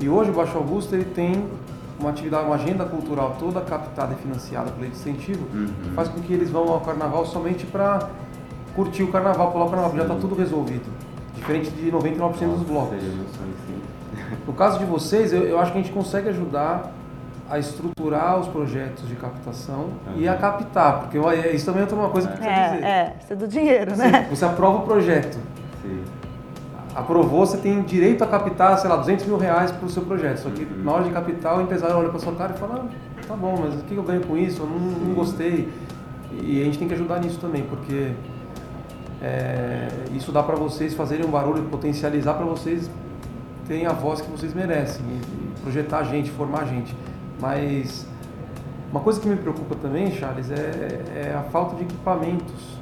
e 0.00 0.08
hoje 0.08 0.30
o 0.30 0.34
Baixo 0.34 0.56
Augusto 0.56 0.94
ele 0.94 1.04
tem 1.04 1.48
uma 1.98 2.10
atividade, 2.10 2.44
uma 2.44 2.56
agenda 2.56 2.84
cultural 2.84 3.36
toda 3.38 3.60
captada 3.60 4.14
e 4.14 4.16
financiada 4.16 4.70
de 4.70 4.86
incentivo, 4.86 5.46
uhum. 5.52 5.68
que 5.82 5.90
faz 5.90 6.08
com 6.08 6.20
que 6.20 6.32
eles 6.32 6.50
vão 6.50 6.68
ao 6.68 6.80
carnaval 6.80 7.24
somente 7.26 7.64
para 7.66 8.08
curtir 8.74 9.04
o 9.04 9.08
carnaval, 9.08 9.52
pular 9.52 9.66
o 9.66 9.68
carnaval, 9.68 9.92
Sim. 9.92 9.96
já 9.98 10.02
está 10.02 10.14
tudo 10.16 10.34
resolvido. 10.34 10.84
Diferente 11.34 11.70
de 11.70 11.90
99% 11.90 12.18
Nossa, 12.18 12.46
dos 12.46 12.62
blocos. 12.62 12.98
No 14.46 14.52
caso 14.52 14.78
de 14.78 14.84
vocês, 14.84 15.32
eu, 15.32 15.42
eu, 15.42 15.58
acho 15.58 15.72
que 15.72 15.78
a 15.78 15.82
gente 15.82 15.92
consegue 15.92 16.28
ajudar 16.28 16.92
a 17.50 17.58
estruturar 17.58 18.40
os 18.40 18.48
projetos 18.48 19.06
de 19.06 19.14
captação 19.16 19.90
uhum. 20.06 20.14
e 20.16 20.26
a 20.26 20.34
captar, 20.34 21.00
porque 21.00 21.18
isso 21.54 21.66
também 21.66 21.82
é 21.82 21.94
uma 21.94 22.08
coisa 22.08 22.28
que 22.28 22.38
precisa 22.38 22.56
é, 22.56 22.70
dizer. 22.70 22.84
É, 22.84 23.16
isso 23.20 23.32
é 23.32 23.36
do 23.36 23.48
dinheiro, 23.48 23.96
né? 23.96 24.26
Você, 24.28 24.36
você 24.36 24.44
aprova 24.44 24.78
o 24.78 24.82
projeto. 24.82 25.38
Sim 25.82 26.04
aprovou, 26.94 27.44
você 27.44 27.56
tem 27.56 27.82
direito 27.82 28.22
a 28.22 28.26
captar, 28.26 28.78
sei 28.78 28.88
lá, 28.88 28.96
200 28.96 29.26
mil 29.26 29.36
reais 29.36 29.72
para 29.72 29.84
o 29.84 29.90
seu 29.90 30.02
projeto. 30.02 30.38
Só 30.38 30.50
que 30.50 30.62
uhum. 30.62 30.84
na 30.84 30.92
hora 30.92 31.04
de 31.04 31.10
captar, 31.10 31.58
o 31.58 31.62
empresário 31.62 31.96
olha 31.96 32.08
para 32.08 32.20
sua 32.20 32.34
cara 32.34 32.54
e 32.54 32.58
fala, 32.58 32.86
ah, 32.86 33.20
tá 33.26 33.34
bom, 33.34 33.56
mas 33.60 33.74
o 33.74 33.84
que 33.84 33.96
eu 33.96 34.02
ganho 34.02 34.20
com 34.22 34.36
isso? 34.38 34.62
Eu 34.62 34.66
não, 34.66 34.78
não 34.78 35.14
gostei. 35.14 35.68
E 36.32 36.60
a 36.60 36.64
gente 36.64 36.78
tem 36.78 36.88
que 36.88 36.94
ajudar 36.94 37.20
nisso 37.20 37.38
também, 37.38 37.62
porque 37.64 38.12
é, 39.22 39.88
isso 40.14 40.30
dá 40.30 40.42
para 40.42 40.54
vocês 40.54 40.94
fazerem 40.94 41.26
um 41.26 41.30
barulho, 41.30 41.62
potencializar 41.64 42.34
para 42.34 42.46
vocês 42.46 42.90
terem 43.66 43.86
a 43.86 43.92
voz 43.92 44.20
que 44.20 44.30
vocês 44.30 44.52
merecem, 44.52 45.04
e 45.06 45.60
projetar 45.62 45.98
a 45.98 46.04
gente, 46.04 46.30
formar 46.30 46.62
a 46.62 46.64
gente. 46.64 46.94
Mas 47.40 48.06
uma 48.90 49.00
coisa 49.00 49.20
que 49.20 49.26
me 49.26 49.36
preocupa 49.36 49.74
também, 49.74 50.12
Charles, 50.12 50.50
é, 50.52 51.02
é 51.16 51.34
a 51.36 51.42
falta 51.50 51.74
de 51.74 51.82
equipamentos. 51.82 52.74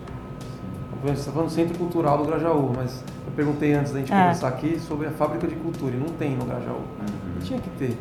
Você 1.02 1.12
está 1.12 1.32
falando 1.32 1.48
do 1.48 1.54
Centro 1.54 1.76
Cultural 1.78 2.18
do 2.18 2.24
Grajaú, 2.24 2.70
mas 2.76 3.02
eu 3.26 3.32
perguntei 3.34 3.72
antes 3.72 3.92
da 3.92 3.98
gente 3.98 4.12
é. 4.12 4.20
começar 4.20 4.48
aqui 4.48 4.78
sobre 4.78 5.08
a 5.08 5.10
fábrica 5.10 5.48
de 5.48 5.56
cultura, 5.56 5.96
e 5.96 5.98
não 5.98 6.10
tem 6.10 6.36
no 6.36 6.44
Grajaú. 6.44 6.76
Uhum. 6.76 7.40
Tinha 7.40 7.58
que 7.58 7.70
ter. 7.70 7.98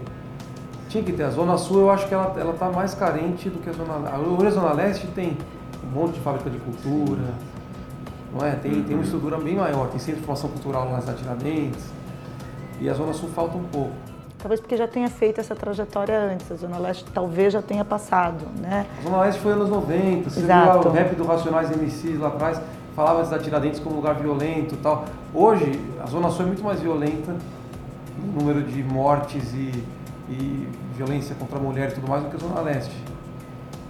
Tinha 0.88 1.04
que 1.04 1.14
ter. 1.14 1.24
A 1.24 1.30
Zona 1.30 1.58
Sul 1.58 1.80
eu 1.80 1.90
acho 1.90 2.08
que 2.08 2.14
ela 2.14 2.52
está 2.52 2.70
mais 2.70 2.94
carente 2.94 3.50
do 3.50 3.60
que 3.60 3.70
a 3.70 3.74
Zona 3.74 3.96
Leste. 3.96 4.46
A 4.46 4.50
Zona 4.52 4.74
Leste 4.74 5.08
tem 5.16 5.38
um 5.84 6.00
monte 6.00 6.16
de 6.16 6.20
fábrica 6.20 6.50
de 6.50 6.60
cultura, 6.60 7.34
não 8.32 8.46
é? 8.46 8.52
Tem, 8.52 8.72
uhum. 8.72 8.84
tem 8.84 8.94
uma 8.94 8.98
uhum. 8.98 9.04
estrutura 9.04 9.38
bem 9.38 9.56
maior, 9.56 9.88
tem 9.88 9.98
centro 9.98 10.20
de 10.20 10.26
formação 10.26 10.50
cultural 10.50 10.92
nas 10.92 11.06
Tiradentes, 11.18 11.86
e 12.80 12.90
a 12.90 12.94
Zona 12.94 13.14
Sul 13.14 13.30
falta 13.30 13.58
um 13.58 13.64
pouco. 13.64 14.11
Talvez 14.42 14.60
porque 14.60 14.76
já 14.76 14.88
tenha 14.88 15.08
feito 15.08 15.40
essa 15.40 15.56
trajetória 15.56 16.20
antes, 16.20 16.52
a 16.52 16.56
Zona 16.56 16.80
Leste 16.80 17.06
talvez 17.14 17.54
já 17.54 17.62
tenha 17.62 17.86
passado, 17.86 18.44
né? 18.60 18.88
A 19.00 19.04
Zona 19.04 19.22
Leste 19.22 19.40
foi 19.40 19.52
anos 19.52 19.70
90, 19.70 20.30
você 20.30 20.40
Exato. 20.40 20.80
viu 20.82 20.90
o 20.90 20.94
rap 20.94 21.16
do 21.16 21.24
Racionais 21.26 21.70
MCs 21.70 22.20
lá 22.20 22.30
atrás, 22.30 22.60
falava 22.96 23.24
da 23.24 23.38
Tiradentes 23.38 23.80
como 23.80 23.96
lugar 23.96 24.16
violento 24.16 24.76
tal. 24.78 25.06
Hoje, 25.32 25.80
a 26.04 26.08
Zona 26.08 26.30
Sul 26.32 26.46
é 26.46 26.48
muito 26.48 26.64
mais 26.64 26.80
violenta, 26.80 27.36
no 28.18 28.40
número 28.40 28.64
de 28.64 28.84
mortes 28.84 29.54
e, 29.54 29.84
e 30.28 30.68
violência 30.96 31.36
contra 31.36 31.60
a 31.60 31.62
mulher 31.62 31.90
e 31.90 31.94
tudo 31.94 32.10
mais 32.10 32.24
do 32.24 32.30
que 32.30 32.36
a 32.36 32.40
Zona 32.40 32.62
Leste. 32.62 32.96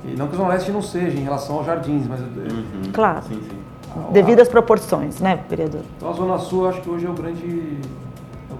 E 0.03 0.15
não 0.17 0.27
que 0.27 0.33
a 0.35 0.37
Zona 0.37 0.49
Leste 0.49 0.71
não 0.71 0.81
seja 0.81 1.17
em 1.17 1.23
relação 1.23 1.55
aos 1.57 1.65
jardins, 1.65 2.07
mas... 2.07 2.19
Uhum. 2.19 2.91
Claro. 2.91 3.23
Sim, 3.23 3.41
sim. 3.49 4.11
Devido 4.11 4.41
às 4.41 4.47
proporções, 4.49 5.19
né, 5.19 5.43
vereador? 5.49 5.81
Então 5.97 6.09
a 6.09 6.13
Zona 6.13 6.37
Sul, 6.39 6.67
acho 6.67 6.81
que 6.81 6.89
hoje 6.89 7.05
é 7.05 7.09
o 7.09 7.13
grande 7.13 7.45
o 7.45 8.00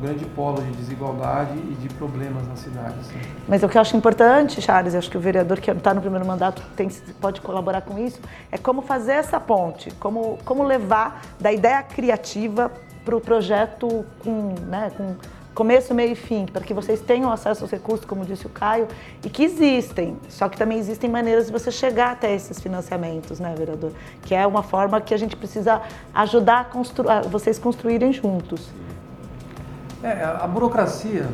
grande 0.02 0.26
polo 0.26 0.62
de 0.62 0.72
desigualdade 0.72 1.58
e 1.58 1.76
de 1.76 1.88
problemas 1.96 2.48
na 2.48 2.56
cidade. 2.56 2.96
Assim. 3.00 3.20
Mas 3.48 3.64
o 3.64 3.70
que 3.70 3.78
eu 3.78 3.82
acho 3.82 3.96
importante, 3.96 4.62
Charles, 4.62 4.96
acho 4.96 5.10
que 5.10 5.18
o 5.18 5.22
vereador 5.22 5.60
que 5.60 5.70
está 5.70 5.94
no 5.94 6.02
primeiro 6.02 6.26
mandato 6.26 6.62
tem, 6.76 6.90
pode 7.20 7.42
colaborar 7.42 7.82
com 7.82 7.98
isso, 8.00 8.20
é 8.52 8.58
como 8.58 8.82
fazer 8.82 9.14
essa 9.14 9.40
ponte, 9.40 9.92
como, 10.00 10.40
como 10.44 10.64
levar 10.64 11.22
da 11.40 11.52
ideia 11.52 11.82
criativa 11.84 12.72
para 13.06 13.16
o 13.16 13.22
projeto 13.22 14.06
com, 14.24 14.56
né, 14.68 14.92
com 14.96 15.16
começo, 15.54 15.94
meio 15.94 16.14
e 16.14 16.16
fim, 16.16 16.46
para 16.46 16.64
que 16.64 16.74
vocês 16.74 17.02
tenham 17.02 17.32
acesso 17.32 17.64
aos 17.64 17.72
recursos, 17.72 18.06
como 18.06 18.26
disse 18.26 18.46
o 18.46 18.50
Caio, 18.50 18.88
e 19.24 19.30
que 19.30 19.44
existem. 19.44 20.18
Só 20.30 20.48
que 20.48 20.58
também 20.58 20.80
existem 20.80 21.10
maneiras 21.10 21.48
de 21.48 21.52
você 21.52 21.70
chegar 21.70 22.12
até 22.12 22.34
esses 22.34 22.60
financiamentos, 22.60 23.40
né, 23.40 23.54
vereador? 23.58 23.92
Que 24.24 24.34
é 24.34 24.48
uma 24.48 24.64
forma 24.64 25.02
que 25.02 25.14
a 25.14 25.18
gente 25.18 25.36
precisa 25.36 25.82
ajudar 26.14 26.62
a, 26.62 26.64
constru 26.64 27.06
vocês 27.30 27.60
construírem 27.60 28.14
juntos. 28.14 28.70
É, 30.04 30.24
a 30.24 30.48
burocracia, 30.48 31.28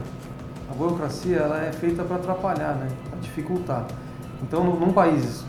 a 0.70 0.74
burocracia 0.74 1.38
ela 1.38 1.64
é 1.64 1.72
feita 1.72 2.04
para 2.04 2.18
atrapalhar, 2.18 2.76
né? 2.76 2.90
Para 3.10 3.20
dificultar. 3.20 3.86
Então, 4.44 4.64
num 4.64 4.92
país 4.92 5.46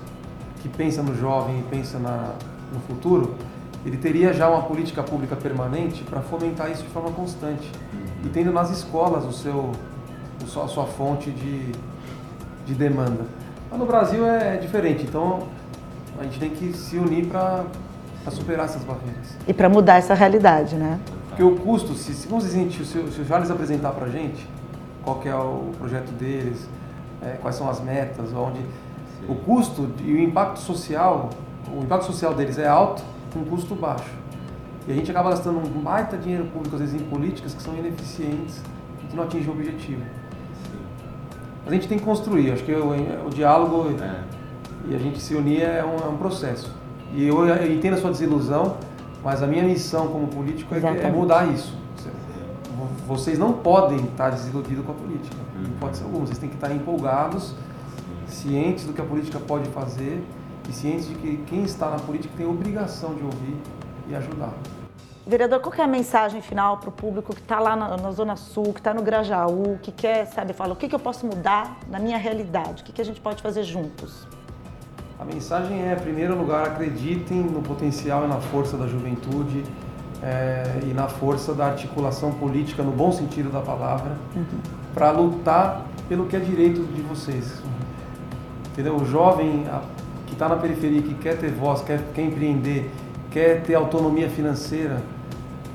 que 0.61 0.69
pensa 0.69 1.03
no 1.03 1.15
jovem 1.15 1.59
e 1.59 1.63
pensa 1.65 1.99
na, 1.99 2.33
no 2.73 2.81
futuro, 2.81 3.35
ele 3.85 3.97
teria 3.97 4.33
já 4.33 4.49
uma 4.49 4.63
política 4.63 5.03
pública 5.03 5.35
permanente 5.37 6.05
para 6.05 6.21
fomentar 6.21 6.71
isso 6.71 6.83
de 6.83 6.89
forma 6.91 7.11
constante. 7.11 7.71
Uhum. 7.93 8.27
E 8.27 8.29
tendo 8.29 8.53
nas 8.53 8.71
escolas 8.71 9.25
o 9.25 9.33
seu, 9.33 9.73
a 10.45 10.69
sua 10.69 10.87
fonte 10.87 11.31
de, 11.31 11.73
de 12.67 12.75
demanda. 12.75 13.25
Mas 13.71 13.79
no 13.79 13.87
Brasil 13.87 14.27
é, 14.27 14.55
é 14.55 14.57
diferente, 14.59 15.05
então 15.05 15.49
a 16.19 16.25
gente 16.25 16.39
tem 16.39 16.51
que 16.51 16.73
se 16.73 16.97
unir 16.97 17.27
para 17.27 17.65
superar 18.31 18.67
essas 18.67 18.83
barreiras. 18.83 19.37
E 19.47 19.53
para 19.53 19.69
mudar 19.69 19.97
essa 19.97 20.15
realidade, 20.15 20.77
né? 20.77 20.99
Porque 21.39 21.53
o 21.53 21.55
custo, 21.55 21.95
se, 21.95 22.13
se, 22.15 22.27
vamos 22.27 22.43
dizer, 22.43 22.69
se, 22.73 22.85
se 22.85 23.21
o 23.21 23.25
Charles 23.25 23.49
apresentar 23.49 23.93
para 23.93 24.07
a 24.07 24.09
gente 24.09 24.45
qual 25.05 25.23
é 25.25 25.33
o 25.33 25.71
projeto 25.79 26.11
deles, 26.11 26.69
é, 27.23 27.37
quais 27.41 27.55
são 27.55 27.71
as 27.71 27.81
metas, 27.81 28.33
onde 28.35 28.59
Sim. 28.59 29.27
o 29.29 29.37
custo 29.37 29.89
e 30.05 30.15
o 30.15 30.19
impacto 30.19 30.59
social, 30.59 31.31
o 31.73 31.85
impacto 31.85 32.07
social 32.07 32.35
deles 32.35 32.59
é 32.59 32.67
alto 32.67 33.05
com 33.33 33.39
um 33.39 33.45
custo 33.45 33.77
baixo. 33.77 34.11
E 34.89 34.91
a 34.91 34.95
gente 34.97 35.09
acaba 35.13 35.31
gastando 35.31 35.59
um 35.59 35.81
baita 35.81 36.17
dinheiro 36.17 36.45
público, 36.47 36.75
às 36.75 36.81
vezes, 36.81 37.01
em 37.01 37.05
políticas 37.05 37.55
que 37.55 37.63
são 37.63 37.73
ineficientes 37.77 38.61
e 39.05 39.07
que 39.07 39.15
não 39.15 39.23
atingem 39.23 39.49
o 39.49 39.53
objetivo. 39.53 40.03
Sim. 40.03 40.79
Mas 41.65 41.73
a 41.73 41.77
gente 41.77 41.87
tem 41.87 42.01
que 42.01 42.05
construir, 42.05 42.51
acho 42.51 42.65
que 42.65 42.73
o, 42.73 43.27
o 43.29 43.31
diálogo 43.31 43.95
é. 44.03 44.25
e 44.91 44.95
a 44.97 44.99
gente 44.99 45.21
se 45.21 45.37
unir 45.37 45.63
é 45.63 45.85
um, 45.85 46.05
é 46.05 46.09
um 46.09 46.17
processo. 46.17 46.75
E 47.15 47.29
eu, 47.29 47.47
eu 47.47 47.73
entendo 47.73 47.95
a 47.95 47.99
sua 47.99 48.11
desilusão, 48.11 48.77
mas 49.23 49.43
a 49.43 49.47
minha 49.47 49.63
missão 49.63 50.09
como 50.09 50.29
político 50.29 50.75
é, 50.75 50.79
é 50.79 51.11
mudar 51.11 51.47
isso. 51.53 51.77
Vocês 53.07 53.39
não 53.39 53.55
podem 53.55 53.99
estar 54.05 54.31
desiludidos 54.31 54.85
com 54.85 54.93
a 54.93 54.95
política. 54.95 55.37
Não 55.57 55.71
pode 55.79 55.97
ser 55.97 56.05
algum. 56.05 56.21
Vocês 56.21 56.39
têm 56.39 56.49
que 56.49 56.55
estar 56.55 56.71
empolgados, 56.71 57.55
cientes 58.27 58.85
do 58.85 58.93
que 58.93 59.01
a 59.01 59.05
política 59.05 59.41
pode 59.41 59.69
fazer 59.71 60.23
e 60.69 60.73
cientes 60.73 61.09
de 61.09 61.15
que 61.15 61.39
quem 61.47 61.63
está 61.63 61.89
na 61.89 61.99
política 61.99 62.33
tem 62.37 62.47
a 62.47 62.49
obrigação 62.51 63.15
de 63.15 63.25
ouvir 63.25 63.57
e 64.09 64.15
ajudar. 64.15 64.53
Vereador, 65.27 65.61
qual 65.61 65.75
é 65.77 65.83
a 65.83 65.87
mensagem 65.87 66.41
final 66.41 66.79
para 66.79 66.89
o 66.89 66.93
público 66.93 67.35
que 67.35 67.41
está 67.41 67.59
lá 67.61 67.77
na, 67.77 67.97
na, 67.97 68.11
Zona 68.13 68.37
Sul, 68.37 68.73
que 68.73 68.81
está 68.81 68.95
no 68.95 69.03
Grajaú, 69.03 69.79
que 69.83 69.93
quer, 69.93 70.27
sabe, 70.27 70.53
fala, 70.55 70.73
o 70.73 70.77
que, 70.77 70.89
que 70.89 70.95
eu 70.95 70.99
posso 70.99 71.27
mudar 71.27 71.79
na 71.89 71.99
minha 71.99 72.17
realidade? 72.17 72.83
O 72.83 72.85
que, 72.85 72.93
que 72.93 73.01
a 73.03 73.05
gente 73.05 73.21
pode 73.21 73.43
fazer 73.43 73.63
juntos? 73.63 74.27
A 75.19 75.25
mensagem 75.25 75.83
é, 75.83 75.95
em 75.95 75.97
primeiro 75.97 76.39
lugar, 76.39 76.65
acreditem 76.65 77.41
no 77.41 77.61
potencial 77.61 78.25
e 78.25 78.29
na 78.29 78.37
força 78.37 78.77
da 78.77 78.87
juventude 78.87 79.65
é, 80.23 80.81
e 80.89 80.95
na 80.95 81.09
força 81.09 81.53
da 81.53 81.67
articulação 81.67 82.31
política, 82.33 82.85
no 82.85 82.93
bom 82.93 83.11
sentido 83.11 83.51
da 83.51 83.61
palavra, 83.61 84.17
uhum. 84.37 84.45
para 84.95 85.11
lutar 85.11 85.85
pelo 86.09 86.27
que 86.27 86.37
é 86.37 86.39
direito 86.39 86.85
de 86.95 87.03
vocês. 87.03 87.61
Entendeu? 88.73 88.95
O 88.95 89.05
jovem 89.05 89.65
que 90.25 90.35
está 90.35 90.49
na 90.49 90.55
periferia, 90.55 91.03
que 91.03 91.15
quer 91.15 91.37
ter 91.37 91.51
voz, 91.51 91.83
quer, 91.83 92.01
quer 92.15 92.23
empreender, 92.23 92.89
quer 93.29 93.63
ter 93.63 93.75
autonomia 93.75 94.31
financeira 94.31 95.03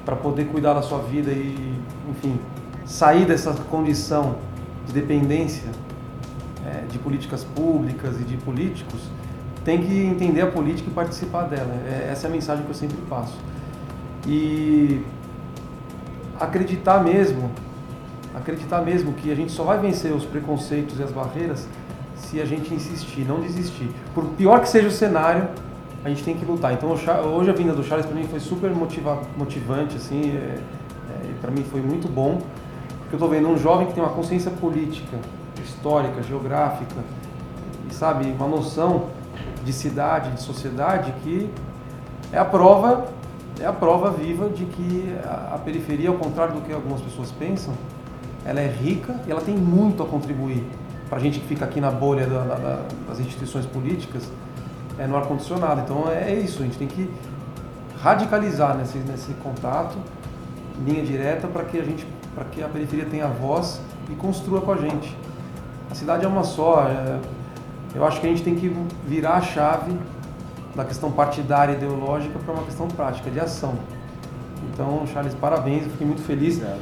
para 0.05 0.15
poder 0.15 0.45
cuidar 0.45 0.73
da 0.73 0.81
sua 0.81 0.99
vida 0.99 1.31
e, 1.31 1.77
enfim, 2.09 2.39
sair 2.85 3.25
dessa 3.25 3.53
condição 3.69 4.35
de 4.87 4.93
dependência 4.93 5.69
é, 6.65 6.85
de 6.89 6.97
políticas 6.97 7.43
públicas 7.43 8.19
e 8.21 8.23
de 8.23 8.37
políticos, 8.37 9.01
tem 9.63 9.81
que 9.81 10.05
entender 10.05 10.41
a 10.41 10.47
política 10.47 10.89
e 10.89 10.93
participar 10.93 11.43
dela. 11.43 11.73
É, 11.87 12.09
essa 12.11 12.27
é 12.27 12.29
a 12.29 12.31
mensagem 12.31 12.63
que 12.63 12.69
eu 12.69 12.75
sempre 12.75 12.97
passo. 13.09 13.37
E 14.27 15.01
acreditar 16.39 17.03
mesmo, 17.03 17.49
acreditar 18.35 18.81
mesmo 18.81 19.13
que 19.13 19.31
a 19.31 19.35
gente 19.35 19.51
só 19.51 19.63
vai 19.63 19.79
vencer 19.79 20.11
os 20.11 20.25
preconceitos 20.25 20.99
e 20.99 21.03
as 21.03 21.11
barreiras 21.11 21.67
se 22.15 22.41
a 22.41 22.45
gente 22.45 22.73
insistir, 22.73 23.21
não 23.21 23.39
desistir. 23.39 23.89
Por 24.13 24.25
pior 24.29 24.59
que 24.61 24.69
seja 24.69 24.87
o 24.87 24.91
cenário, 24.91 25.47
a 26.03 26.09
gente 26.09 26.23
tem 26.23 26.35
que 26.35 26.45
lutar. 26.45 26.73
Então 26.73 26.89
hoje 26.89 27.49
a 27.49 27.53
vinda 27.53 27.73
do 27.73 27.83
Charles 27.83 28.05
para 28.05 28.15
mim 28.15 28.27
foi 28.27 28.39
super 28.39 28.71
motiva, 28.71 29.21
motivante, 29.37 29.95
assim, 29.97 30.31
é, 30.31 30.59
é, 31.09 31.33
para 31.41 31.51
mim 31.51 31.63
foi 31.63 31.81
muito 31.81 32.07
bom, 32.07 32.41
porque 32.99 33.13
eu 33.13 33.17
estou 33.17 33.29
vendo 33.29 33.47
um 33.47 33.57
jovem 33.57 33.87
que 33.87 33.93
tem 33.93 34.03
uma 34.03 34.11
consciência 34.11 34.51
política, 34.51 35.17
histórica, 35.63 36.21
geográfica, 36.23 36.95
e 37.89 37.93
sabe, 37.93 38.25
uma 38.31 38.47
noção 38.47 39.09
de 39.63 39.73
cidade, 39.73 40.31
de 40.31 40.41
sociedade 40.41 41.13
que 41.23 41.49
é 42.31 42.37
a 42.37 42.45
prova 42.45 43.07
é 43.59 43.65
a 43.65 43.73
prova 43.73 44.09
viva 44.09 44.49
de 44.49 44.65
que 44.65 45.15
a, 45.23 45.55
a 45.55 45.57
periferia, 45.59 46.09
ao 46.09 46.15
contrário 46.15 46.55
do 46.55 46.61
que 46.61 46.73
algumas 46.73 47.01
pessoas 47.01 47.31
pensam, 47.31 47.73
ela 48.45 48.59
é 48.59 48.67
rica 48.67 49.15
e 49.27 49.31
ela 49.31 49.41
tem 49.41 49.55
muito 49.55 50.01
a 50.01 50.05
contribuir 50.05 50.65
para 51.07 51.17
a 51.17 51.21
gente 51.21 51.39
que 51.39 51.47
fica 51.47 51.65
aqui 51.65 51.79
na 51.79 51.91
bolha 51.91 52.25
da, 52.25 52.43
da, 52.43 52.79
das 53.07 53.19
instituições 53.19 53.65
políticas 53.65 54.29
é 54.97 55.07
no 55.07 55.15
ar-condicionado. 55.15 55.81
Então 55.81 56.09
é, 56.09 56.31
é 56.31 56.39
isso, 56.39 56.61
a 56.61 56.65
gente 56.65 56.77
tem 56.77 56.87
que 56.87 57.09
radicalizar 58.01 58.75
nesse, 58.75 58.97
nesse 58.97 59.33
contato, 59.35 59.95
linha 60.85 61.03
direta, 61.03 61.47
para 61.47 61.63
que 61.63 61.79
a 61.79 61.83
gente, 61.83 62.05
para 62.33 62.45
que 62.45 62.63
a 62.63 62.67
periferia 62.67 63.05
tenha 63.05 63.27
voz 63.27 63.79
e 64.09 64.15
construa 64.15 64.61
com 64.61 64.71
a 64.71 64.77
gente. 64.77 65.15
A 65.89 65.95
cidade 65.95 66.25
é 66.25 66.27
uma 66.27 66.43
só. 66.43 66.87
É, 66.87 67.19
eu 67.95 68.05
acho 68.05 68.19
que 68.19 68.27
a 68.27 68.29
gente 68.29 68.43
tem 68.43 68.55
que 68.55 68.75
virar 69.07 69.35
a 69.35 69.41
chave 69.41 69.97
da 70.75 70.83
questão 70.83 71.11
partidária 71.11 71.73
e 71.73 71.75
ideológica 71.75 72.39
para 72.39 72.53
uma 72.53 72.63
questão 72.63 72.87
prática, 72.87 73.29
de 73.29 73.39
ação. 73.39 73.75
Então, 74.73 75.05
Charles, 75.07 75.35
parabéns, 75.35 75.83
eu 75.83 75.89
fiquei 75.91 76.07
muito 76.07 76.21
feliz 76.23 76.55
Obrigado. 76.55 76.79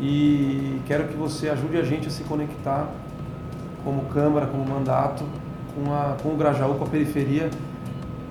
e 0.00 0.80
quero 0.86 1.08
que 1.08 1.16
você 1.16 1.48
ajude 1.48 1.76
a 1.76 1.82
gente 1.82 2.06
a 2.06 2.10
se 2.10 2.22
conectar 2.24 2.88
como 3.84 4.02
Câmara, 4.06 4.46
como 4.46 4.64
mandato, 4.64 5.24
com, 5.74 5.92
a, 5.92 6.16
com 6.22 6.28
o 6.30 6.36
Grajaú, 6.36 6.74
com 6.74 6.84
a 6.84 6.88
periferia, 6.88 7.50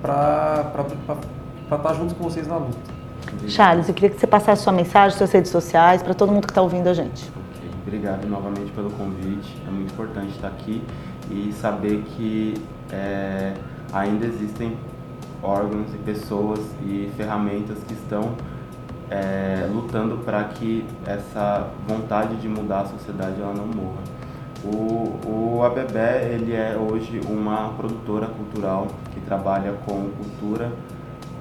para 0.00 0.72
estar 1.66 1.78
tá 1.78 1.94
junto 1.94 2.14
com 2.14 2.24
vocês 2.24 2.46
na 2.46 2.56
luta. 2.56 2.78
Charles, 3.48 3.88
eu 3.88 3.94
queria 3.94 4.10
que 4.10 4.18
você 4.18 4.26
passasse 4.26 4.62
sua 4.62 4.72
mensagem, 4.72 5.16
suas 5.16 5.30
redes 5.30 5.50
sociais, 5.50 6.02
para 6.02 6.14
todo 6.14 6.32
mundo 6.32 6.46
que 6.46 6.50
está 6.50 6.62
ouvindo 6.62 6.88
a 6.88 6.94
gente. 6.94 7.30
Ok, 7.30 7.70
obrigado 7.86 8.26
novamente 8.26 8.72
pelo 8.72 8.90
convite. 8.90 9.56
É 9.66 9.70
muito 9.70 9.92
importante 9.92 10.30
estar 10.30 10.48
aqui 10.48 10.82
e 11.32 11.52
saber 11.52 12.02
que 12.02 12.54
é, 12.90 13.54
ainda 13.92 14.26
existem 14.26 14.76
órgãos 15.42 15.92
e 15.94 15.98
pessoas 15.98 16.60
e 16.84 17.10
ferramentas 17.16 17.78
que 17.86 17.94
estão 17.94 18.34
é, 19.10 19.68
lutando 19.72 20.18
para 20.18 20.44
que 20.44 20.86
essa 21.06 21.68
vontade 21.86 22.36
de 22.36 22.48
mudar 22.48 22.82
a 22.82 22.86
sociedade 22.86 23.40
ela 23.40 23.54
não 23.54 23.66
morra. 23.66 24.00
O, 24.64 25.58
o 25.58 25.64
ABB 25.64 25.98
ele 26.32 26.54
é 26.54 26.76
hoje 26.76 27.20
uma 27.28 27.70
produtora 27.70 28.26
cultural 28.26 28.86
que 29.12 29.20
trabalha 29.20 29.72
com 29.84 30.08
cultura, 30.10 30.72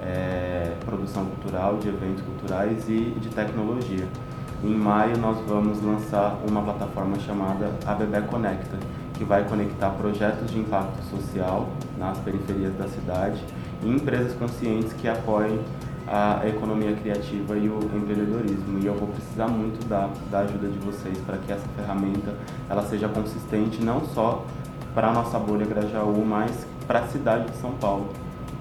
é, 0.01 0.73
produção 0.85 1.25
cultural, 1.25 1.77
de 1.77 1.87
eventos 1.87 2.23
culturais 2.23 2.89
e 2.89 3.15
de 3.19 3.29
tecnologia. 3.29 4.07
Em 4.63 4.73
maio 4.73 5.17
nós 5.17 5.37
vamos 5.47 5.81
lançar 5.83 6.39
uma 6.47 6.61
plataforma 6.61 7.17
chamada 7.19 7.71
ABB 7.85 8.21
Conecta, 8.27 8.77
que 9.21 9.25
vai 9.25 9.47
conectar 9.47 9.91
projetos 9.91 10.49
de 10.49 10.57
impacto 10.57 10.99
social 11.03 11.69
nas 11.95 12.17
periferias 12.17 12.73
da 12.75 12.87
cidade 12.87 13.39
e 13.83 13.87
empresas 13.87 14.33
conscientes 14.33 14.93
que 14.93 15.07
apoiem 15.07 15.59
a 16.07 16.41
economia 16.47 16.95
criativa 16.95 17.55
e 17.55 17.69
o 17.69 17.77
empreendedorismo. 17.95 18.79
E 18.79 18.87
eu 18.87 18.95
vou 18.95 19.09
precisar 19.09 19.47
muito 19.47 19.87
da, 19.87 20.09
da 20.31 20.39
ajuda 20.39 20.67
de 20.67 20.79
vocês 20.79 21.15
para 21.19 21.37
que 21.37 21.51
essa 21.51 21.67
ferramenta 21.75 22.33
ela 22.67 22.81
seja 22.81 23.07
consistente 23.07 23.83
não 23.83 24.03
só 24.05 24.43
para 24.95 25.09
a 25.09 25.13
nossa 25.13 25.37
bolha 25.37 25.67
Grajaú, 25.67 26.25
mas 26.25 26.65
para 26.87 27.01
a 27.01 27.07
cidade 27.07 27.51
de 27.51 27.57
São 27.57 27.73
Paulo. 27.73 28.09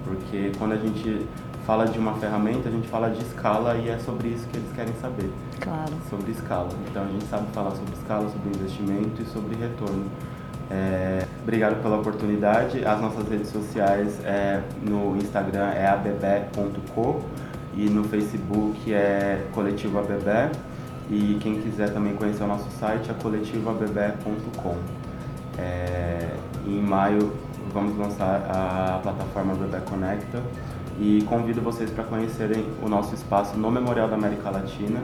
Porque 0.04 0.52
quando 0.58 0.72
a 0.72 0.76
gente 0.76 1.26
fala 1.66 1.86
de 1.86 1.98
uma 1.98 2.12
ferramenta, 2.16 2.68
a 2.68 2.72
gente 2.72 2.86
fala 2.88 3.08
de 3.08 3.22
escala 3.22 3.76
e 3.78 3.88
é 3.88 3.98
sobre 3.98 4.28
isso 4.28 4.46
que 4.48 4.58
eles 4.58 4.70
querem 4.74 4.92
saber. 5.00 5.32
Claro. 5.58 5.92
Sobre 6.10 6.32
escala. 6.32 6.68
Então 6.90 7.02
a 7.02 7.08
gente 7.08 7.24
sabe 7.30 7.50
falar 7.54 7.70
sobre 7.70 7.94
escala, 7.94 8.28
sobre 8.28 8.50
investimento 8.50 9.22
e 9.22 9.24
sobre 9.24 9.56
retorno. 9.56 10.04
É, 10.70 11.26
obrigado 11.42 11.82
pela 11.82 11.98
oportunidade. 11.98 12.84
As 12.84 13.00
nossas 13.00 13.28
redes 13.28 13.48
sociais 13.48 14.20
é, 14.24 14.60
no 14.82 15.16
Instagram 15.16 15.70
é 15.70 15.86
abebé.co 15.88 17.20
e 17.74 17.88
no 17.90 18.04
Facebook 18.04 18.92
é 18.92 19.44
Coletivo 19.52 19.98
Abebé. 19.98 20.50
E 21.10 21.38
quem 21.40 21.60
quiser 21.60 21.92
também 21.92 22.14
conhecer 22.14 22.44
o 22.44 22.46
nosso 22.46 22.70
site 22.78 23.10
é 23.10 23.14
coletivoabebé.com. 23.14 24.76
É, 25.58 26.28
em 26.64 26.80
maio 26.80 27.32
vamos 27.72 27.96
lançar 27.98 28.46
a 28.48 28.98
plataforma 29.02 29.54
Bebé 29.54 29.80
Conecta 29.80 30.42
e 30.98 31.22
convido 31.28 31.60
vocês 31.60 31.90
para 31.90 32.04
conhecerem 32.04 32.64
o 32.82 32.88
nosso 32.88 33.14
espaço 33.14 33.56
no 33.56 33.70
Memorial 33.70 34.08
da 34.08 34.16
América 34.16 34.50
Latina 34.50 35.00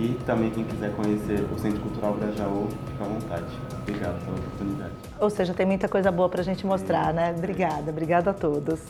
e 0.00 0.18
também 0.24 0.50
quem 0.50 0.64
quiser 0.64 0.90
conhecer 0.96 1.46
o 1.54 1.58
Centro 1.58 1.80
Cultural 1.80 2.14
Grajaú, 2.14 2.68
fica 2.86 3.04
à 3.04 3.06
vontade. 3.06 3.44
Obrigado 3.82 4.24
pela 4.24 4.36
oportunidade. 4.38 4.92
Ou 5.20 5.28
seja, 5.28 5.52
tem 5.52 5.66
muita 5.66 5.88
coisa 5.88 6.10
boa 6.10 6.28
para 6.28 6.40
a 6.40 6.44
gente 6.44 6.64
mostrar, 6.64 7.12
né? 7.12 7.34
Obrigada, 7.36 7.90
obrigada 7.90 8.30
a 8.30 8.34
todos. 8.34 8.80